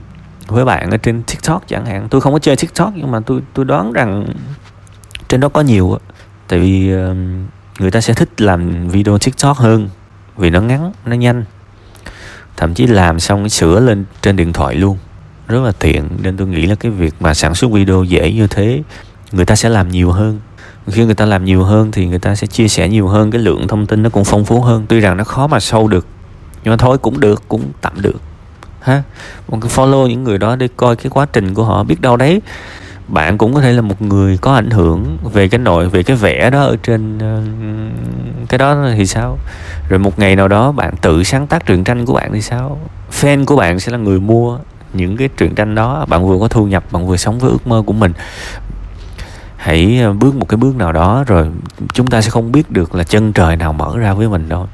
với 0.48 0.66
bạn 0.66 0.92
ở 0.92 0.98
trên 0.98 1.24
tiktok 1.24 1.68
chẳng 1.68 1.86
hạn. 1.86 2.08
Tôi 2.10 2.22
không 2.22 2.34
có 2.34 2.40
chơi 2.40 2.56
tiktok 2.56 2.94
nhưng 2.96 3.12
mà 3.12 3.20
tôi 3.26 3.42
tôi 3.54 3.66
đoán 3.66 3.94
rằng 3.94 4.26
trên 5.28 5.40
đó 5.40 5.50
có 5.50 5.62
nhiều 5.62 5.98
tại 6.48 6.60
vì 6.60 6.92
người 7.80 7.92
ta 7.92 8.02
sẽ 8.02 8.14
thích 8.14 8.42
làm 8.42 8.88
video 8.88 9.18
tiktok 9.18 9.58
hơn 9.58 9.90
vì 10.38 10.50
nó 10.50 10.62
ngắn, 10.62 10.92
nó 11.06 11.16
nhanh. 11.16 11.44
Thậm 12.58 12.74
chí 12.74 12.88
làm 12.88 13.20
xong 13.20 13.50
sửa 13.50 13.80
lên 13.80 14.06
trên 14.22 14.36
điện 14.36 14.54
thoại 14.54 14.76
luôn 14.76 14.98
rất 15.52 15.64
là 15.64 15.72
tiện. 15.80 16.04
Nên 16.24 16.38
tôi 16.38 16.48
nghĩ 16.48 16.66
là 16.66 16.76
cái 16.76 16.92
việc 16.92 17.14
mà 17.20 17.34
sản 17.34 17.56
xuất 17.56 17.72
video 17.72 18.04
dễ 18.04 18.32
như 18.32 18.48
thế 18.48 18.82
người 19.32 19.46
ta 19.46 19.56
sẽ 19.56 19.70
làm 19.70 19.90
nhiều 19.90 20.12
hơn. 20.12 20.40
Khi 20.88 21.06
người 21.06 21.16
ta 21.16 21.26
làm 21.26 21.46
nhiều 21.46 21.64
hơn 21.64 21.92
thì 21.92 22.08
người 22.08 22.20
ta 22.20 22.36
sẽ 22.36 22.48
chia 22.48 22.68
sẻ 22.68 22.90
nhiều 22.90 23.08
hơn 23.08 23.32
cái 23.32 23.42
lượng 23.42 23.68
thông 23.68 23.86
tin 23.86 24.04
nó 24.04 24.10
cũng 24.10 24.26
phong 24.26 24.46
phú 24.46 24.62
hơn. 24.62 24.86
Tuy 24.90 25.00
rằng 25.00 25.18
nó 25.18 25.24
khó 25.24 25.48
mà 25.48 25.60
sâu 25.60 25.88
được 25.88 26.06
nhưng 26.64 26.72
mà 26.72 26.78
thôi 26.78 26.98
cũng 26.98 27.20
được 27.20 27.44
cũng 27.48 27.62
tạm 27.82 28.02
được. 28.02 28.22
Ha? 28.80 29.04
Một 29.48 29.58
cái 29.62 29.72
follow 29.72 30.08
những 30.08 30.24
người 30.24 30.38
đó 30.38 30.56
để 30.56 30.68
coi 30.78 30.96
cái 30.96 31.10
quá 31.10 31.26
trình 31.34 31.54
của 31.54 31.64
họ 31.64 31.84
biết 31.84 32.02
đâu 32.02 32.18
đấy. 32.18 32.42
Bạn 33.08 33.38
cũng 33.38 33.54
có 33.54 33.62
thể 33.62 33.74
là 33.74 33.82
một 33.82 34.02
người 34.02 34.38
có 34.38 34.54
ảnh 34.54 34.70
hưởng 34.70 35.18
về 35.34 35.48
cái 35.48 35.60
nội 35.60 35.90
về 35.90 36.04
cái 36.04 36.18
vẽ 36.18 36.50
đó 36.50 36.62
ở 36.62 36.78
trên 36.84 37.18
uh, 37.18 38.50
cái 38.50 38.58
đó 38.58 38.86
thì 38.96 39.06
sao? 39.06 39.38
Rồi 39.90 40.00
một 40.00 40.20
ngày 40.20 40.36
nào 40.36 40.48
đó 40.48 40.72
bạn 40.72 40.94
tự 41.02 41.24
sáng 41.24 41.48
tác 41.48 41.66
truyện 41.66 41.84
tranh 41.84 42.06
của 42.06 42.14
bạn 42.14 42.34
thì 42.34 42.42
sao? 42.42 42.80
Fan 43.22 43.46
của 43.46 43.56
bạn 43.56 43.80
sẽ 43.80 43.92
là 43.92 43.98
người 43.98 44.20
mua 44.20 44.60
những 44.94 45.18
cái 45.18 45.30
truyện 45.38 45.56
tranh 45.56 45.76
đó, 45.76 46.06
bạn 46.10 46.28
vừa 46.28 46.40
có 46.40 46.48
thu 46.48 46.68
nhập, 46.68 46.84
bạn 46.92 47.08
vừa 47.08 47.18
sống 47.18 47.40
với 47.40 47.52
ước 47.52 47.68
mơ 47.68 47.84
của 47.86 47.94
mình. 47.94 48.14
Hãy 49.58 50.00
ờ, 50.00 50.14
bước 50.14 50.36
một 50.36 50.50
cái 50.50 50.58
bước 50.58 50.76
nào 50.76 50.92
đó 50.92 51.24
rồi 51.28 51.48
chúng 51.94 52.08
ta 52.08 52.22
sẽ 52.22 52.30
không 52.30 52.52
biết 52.52 52.72
được 52.72 52.96
là 52.96 53.04
chân 53.04 53.34
trời 53.34 53.56
nào 53.56 53.74
mở 53.74 53.98
ra 53.98 54.14
với 54.14 54.30
mình 54.30 54.50
đâu. 54.50 54.68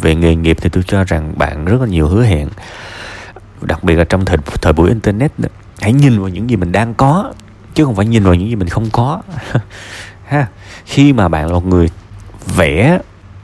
Về 0.00 0.14
nghề 0.14 0.34
nghiệp 0.34 0.56
thì 0.60 0.68
tôi 0.68 0.84
cho 0.86 1.04
rằng 1.04 1.32
bạn 1.36 1.64
rất 1.64 1.80
là 1.80 1.86
nhiều 1.86 2.08
hứa 2.08 2.22
hẹn, 2.22 2.48
đặc 3.60 3.84
biệt 3.84 3.94
là 3.94 4.04
trong 4.04 4.24
thời 4.24 4.38
thời 4.62 4.72
buổi 4.72 4.88
internet 4.88 5.32
hãy 5.80 5.92
nhìn 5.92 6.20
vào 6.20 6.28
những 6.28 6.50
gì 6.50 6.56
mình 6.56 6.72
đang 6.72 6.94
có, 6.94 7.32
chứ 7.74 7.84
không 7.84 7.94
phải 7.94 8.06
nhìn 8.06 8.24
vào 8.24 8.34
những 8.34 8.48
gì 8.48 8.54
mình 8.54 8.68
không 8.68 8.90
có. 8.92 9.22
Ha, 10.26 10.46
khi 10.84 11.12
mà 11.12 11.28
bạn 11.28 11.46
là 11.46 11.52
một 11.52 11.66
người 11.66 11.90
vẽ 12.56 12.98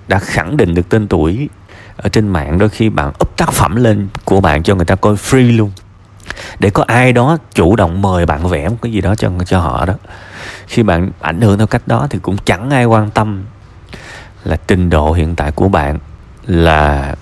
đã 0.09 0.19
khẳng 0.19 0.57
định 0.57 0.75
được 0.75 0.89
tên 0.89 1.09
tuổi 1.09 1.49
ở 1.97 2.09
trên 2.09 2.29
mạng, 2.29 2.59
đôi 2.59 2.69
khi 2.69 2.89
bạn 2.89 3.09
up 3.09 3.37
tác 3.37 3.53
phẩm 3.53 3.77
lên 3.77 4.09
của 4.25 4.41
bạn 4.41 4.63
cho 4.63 4.75
người 4.75 4.85
ta 4.85 4.95
coi 4.95 5.15
free 5.15 5.57
luôn 5.57 5.71
để 6.59 6.71
có 6.71 6.85
ai 6.87 7.13
đó 7.13 7.37
chủ 7.55 7.77
động 7.77 8.03
mời 8.03 8.27
bạn 8.27 8.49
vẽ 8.49 8.69
một 8.69 8.77
cái 8.83 8.93
gì 8.93 9.01
đó 9.01 9.15
cho 9.15 9.31
cho 9.47 9.61
họ 9.61 9.87
đó. 9.87 9.95
Khi 10.67 10.83
bạn 10.83 11.11
ảnh 11.21 11.41
hưởng 11.41 11.59
theo 11.59 11.67
cách 11.67 11.83
đó 11.87 12.07
thì 12.11 12.19
cũng 12.23 12.37
chẳng 12.45 12.71
ai 12.71 12.85
quan 12.85 13.11
tâm 13.11 13.45
là 14.45 14.57
trình 14.67 14.91
độ 14.91 15.13
hiện 15.13 15.37
tại 15.37 15.53
của 15.53 15.69
bạn, 15.69 15.99
là 16.47 17.15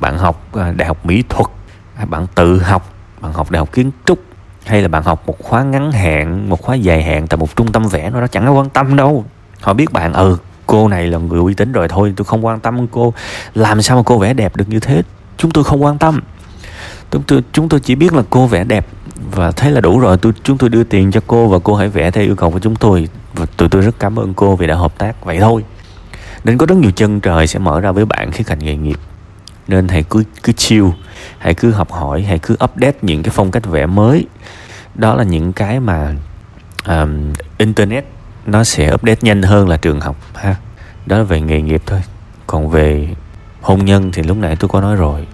bạn 0.00 0.18
học 0.18 0.48
à, 0.54 0.72
đại 0.76 0.88
học 0.88 1.06
mỹ 1.06 1.22
thuật 1.28 1.46
hay 1.94 2.06
bạn 2.06 2.26
tự 2.34 2.62
học, 2.62 2.94
bạn 3.20 3.32
học 3.32 3.50
đại 3.50 3.58
học 3.58 3.72
kiến 3.72 3.90
trúc, 4.04 4.18
hay 4.66 4.82
là 4.82 4.88
bạn 4.88 5.02
học 5.02 5.22
một 5.26 5.36
khóa 5.42 5.62
ngắn 5.62 5.92
hạn, 5.92 6.50
một 6.50 6.62
khóa 6.62 6.74
dài 6.74 7.02
hạn 7.02 7.26
tại 7.26 7.38
một 7.38 7.56
trung 7.56 7.72
tâm 7.72 7.88
vẽ 7.88 8.10
nó 8.10 8.20
đó, 8.20 8.26
chẳng 8.26 8.44
ai 8.44 8.52
quan 8.52 8.70
tâm 8.70 8.96
đâu. 8.96 9.24
Họ 9.60 9.72
biết 9.72 9.92
bạn 9.92 10.12
ừ 10.12 10.36
cô 10.66 10.88
này 10.88 11.06
là 11.06 11.18
người 11.18 11.40
uy 11.40 11.54
tín 11.54 11.72
rồi, 11.72 11.88
thôi 11.88 12.14
tôi 12.16 12.24
không 12.24 12.46
quan 12.46 12.60
tâm 12.60 12.86
cô, 12.86 13.14
làm 13.54 13.82
sao 13.82 13.96
mà 13.96 14.02
cô 14.06 14.18
vẽ 14.18 14.34
đẹp 14.34 14.56
được 14.56 14.68
như 14.68 14.80
thế? 14.80 15.02
Chúng 15.36 15.50
tôi 15.50 15.64
không 15.64 15.84
quan 15.84 15.98
tâm 15.98 16.20
chúng 17.10 17.22
tôi 17.22 17.42
chúng 17.52 17.68
tôi 17.68 17.80
chỉ 17.80 17.94
biết 17.94 18.12
là 18.12 18.22
cô 18.30 18.46
vẽ 18.46 18.64
đẹp 18.64 18.86
và 19.32 19.50
thế 19.50 19.70
là 19.70 19.80
đủ 19.80 20.00
rồi. 20.00 20.18
Tôi 20.18 20.32
chúng 20.42 20.58
tôi 20.58 20.70
đưa 20.70 20.84
tiền 20.84 21.10
cho 21.10 21.20
cô 21.26 21.48
và 21.48 21.58
cô 21.64 21.74
hãy 21.74 21.88
vẽ 21.88 22.10
theo 22.10 22.24
yêu 22.24 22.36
cầu 22.36 22.50
của 22.50 22.58
chúng 22.58 22.76
tôi. 22.76 23.08
Và 23.34 23.46
tụi 23.56 23.68
tôi 23.68 23.82
rất 23.82 23.98
cảm 23.98 24.18
ơn 24.18 24.34
cô 24.34 24.56
vì 24.56 24.66
đã 24.66 24.74
hợp 24.74 24.98
tác. 24.98 25.24
Vậy 25.24 25.38
thôi. 25.40 25.64
Nên 26.44 26.58
có 26.58 26.66
rất 26.66 26.78
nhiều 26.78 26.90
chân 26.90 27.20
trời 27.20 27.46
sẽ 27.46 27.58
mở 27.58 27.80
ra 27.80 27.92
với 27.92 28.04
bạn 28.04 28.32
khi 28.32 28.44
thành 28.44 28.58
nghề 28.58 28.76
nghiệp. 28.76 28.98
Nên 29.68 29.88
hãy 29.88 30.02
cứ 30.02 30.24
cứ 30.42 30.52
chill 30.52 30.86
hãy 31.38 31.54
cứ 31.54 31.70
học 31.70 31.92
hỏi 31.92 32.22
hãy 32.22 32.38
cứ 32.38 32.54
update 32.64 32.98
những 33.02 33.22
cái 33.22 33.32
phong 33.34 33.50
cách 33.50 33.66
vẽ 33.66 33.86
mới. 33.86 34.26
Đó 34.94 35.14
là 35.14 35.24
những 35.24 35.52
cái 35.52 35.80
mà 35.80 36.14
um, 36.86 37.32
internet 37.58 38.04
nó 38.46 38.64
sẽ 38.64 38.94
update 38.94 39.18
nhanh 39.20 39.42
hơn 39.42 39.68
là 39.68 39.76
trường 39.76 40.00
học 40.00 40.16
ha. 40.34 40.56
Đó 41.06 41.18
là 41.18 41.24
về 41.24 41.40
nghề 41.40 41.62
nghiệp 41.62 41.82
thôi. 41.86 42.02
Còn 42.46 42.70
về 42.70 43.08
hôn 43.60 43.84
nhân 43.84 44.10
thì 44.12 44.22
lúc 44.22 44.36
nãy 44.36 44.56
tôi 44.56 44.68
có 44.68 44.80
nói 44.80 44.96
rồi 44.96 45.26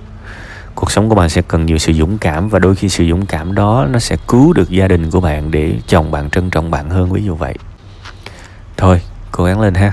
cuộc 0.85 0.91
sống 0.91 1.09
của 1.09 1.15
bạn 1.15 1.29
sẽ 1.29 1.43
cần 1.43 1.67
nhiều 1.67 1.79
sự 1.79 1.93
dũng 1.93 2.19
cảm 2.19 2.49
và 2.49 2.59
đôi 2.59 2.75
khi 2.75 2.89
sự 2.89 3.05
dũng 3.11 3.27
cảm 3.27 3.55
đó 3.55 3.87
nó 3.91 3.99
sẽ 3.99 4.17
cứu 4.29 4.53
được 4.53 4.71
gia 4.71 4.89
đình 4.89 5.11
của 5.11 5.21
bạn 5.21 5.51
để 5.51 5.75
chồng 5.87 6.11
bạn 6.11 6.31
trân 6.31 6.51
trọng 6.51 6.71
bạn 6.71 6.91
hơn, 6.91 7.13
ví 7.13 7.25
dụ 7.25 7.35
vậy. 7.35 7.55
Thôi, 8.77 9.01
cố 9.33 9.45
gắng 9.45 9.61
lên 9.61 9.75
ha. 9.75 9.93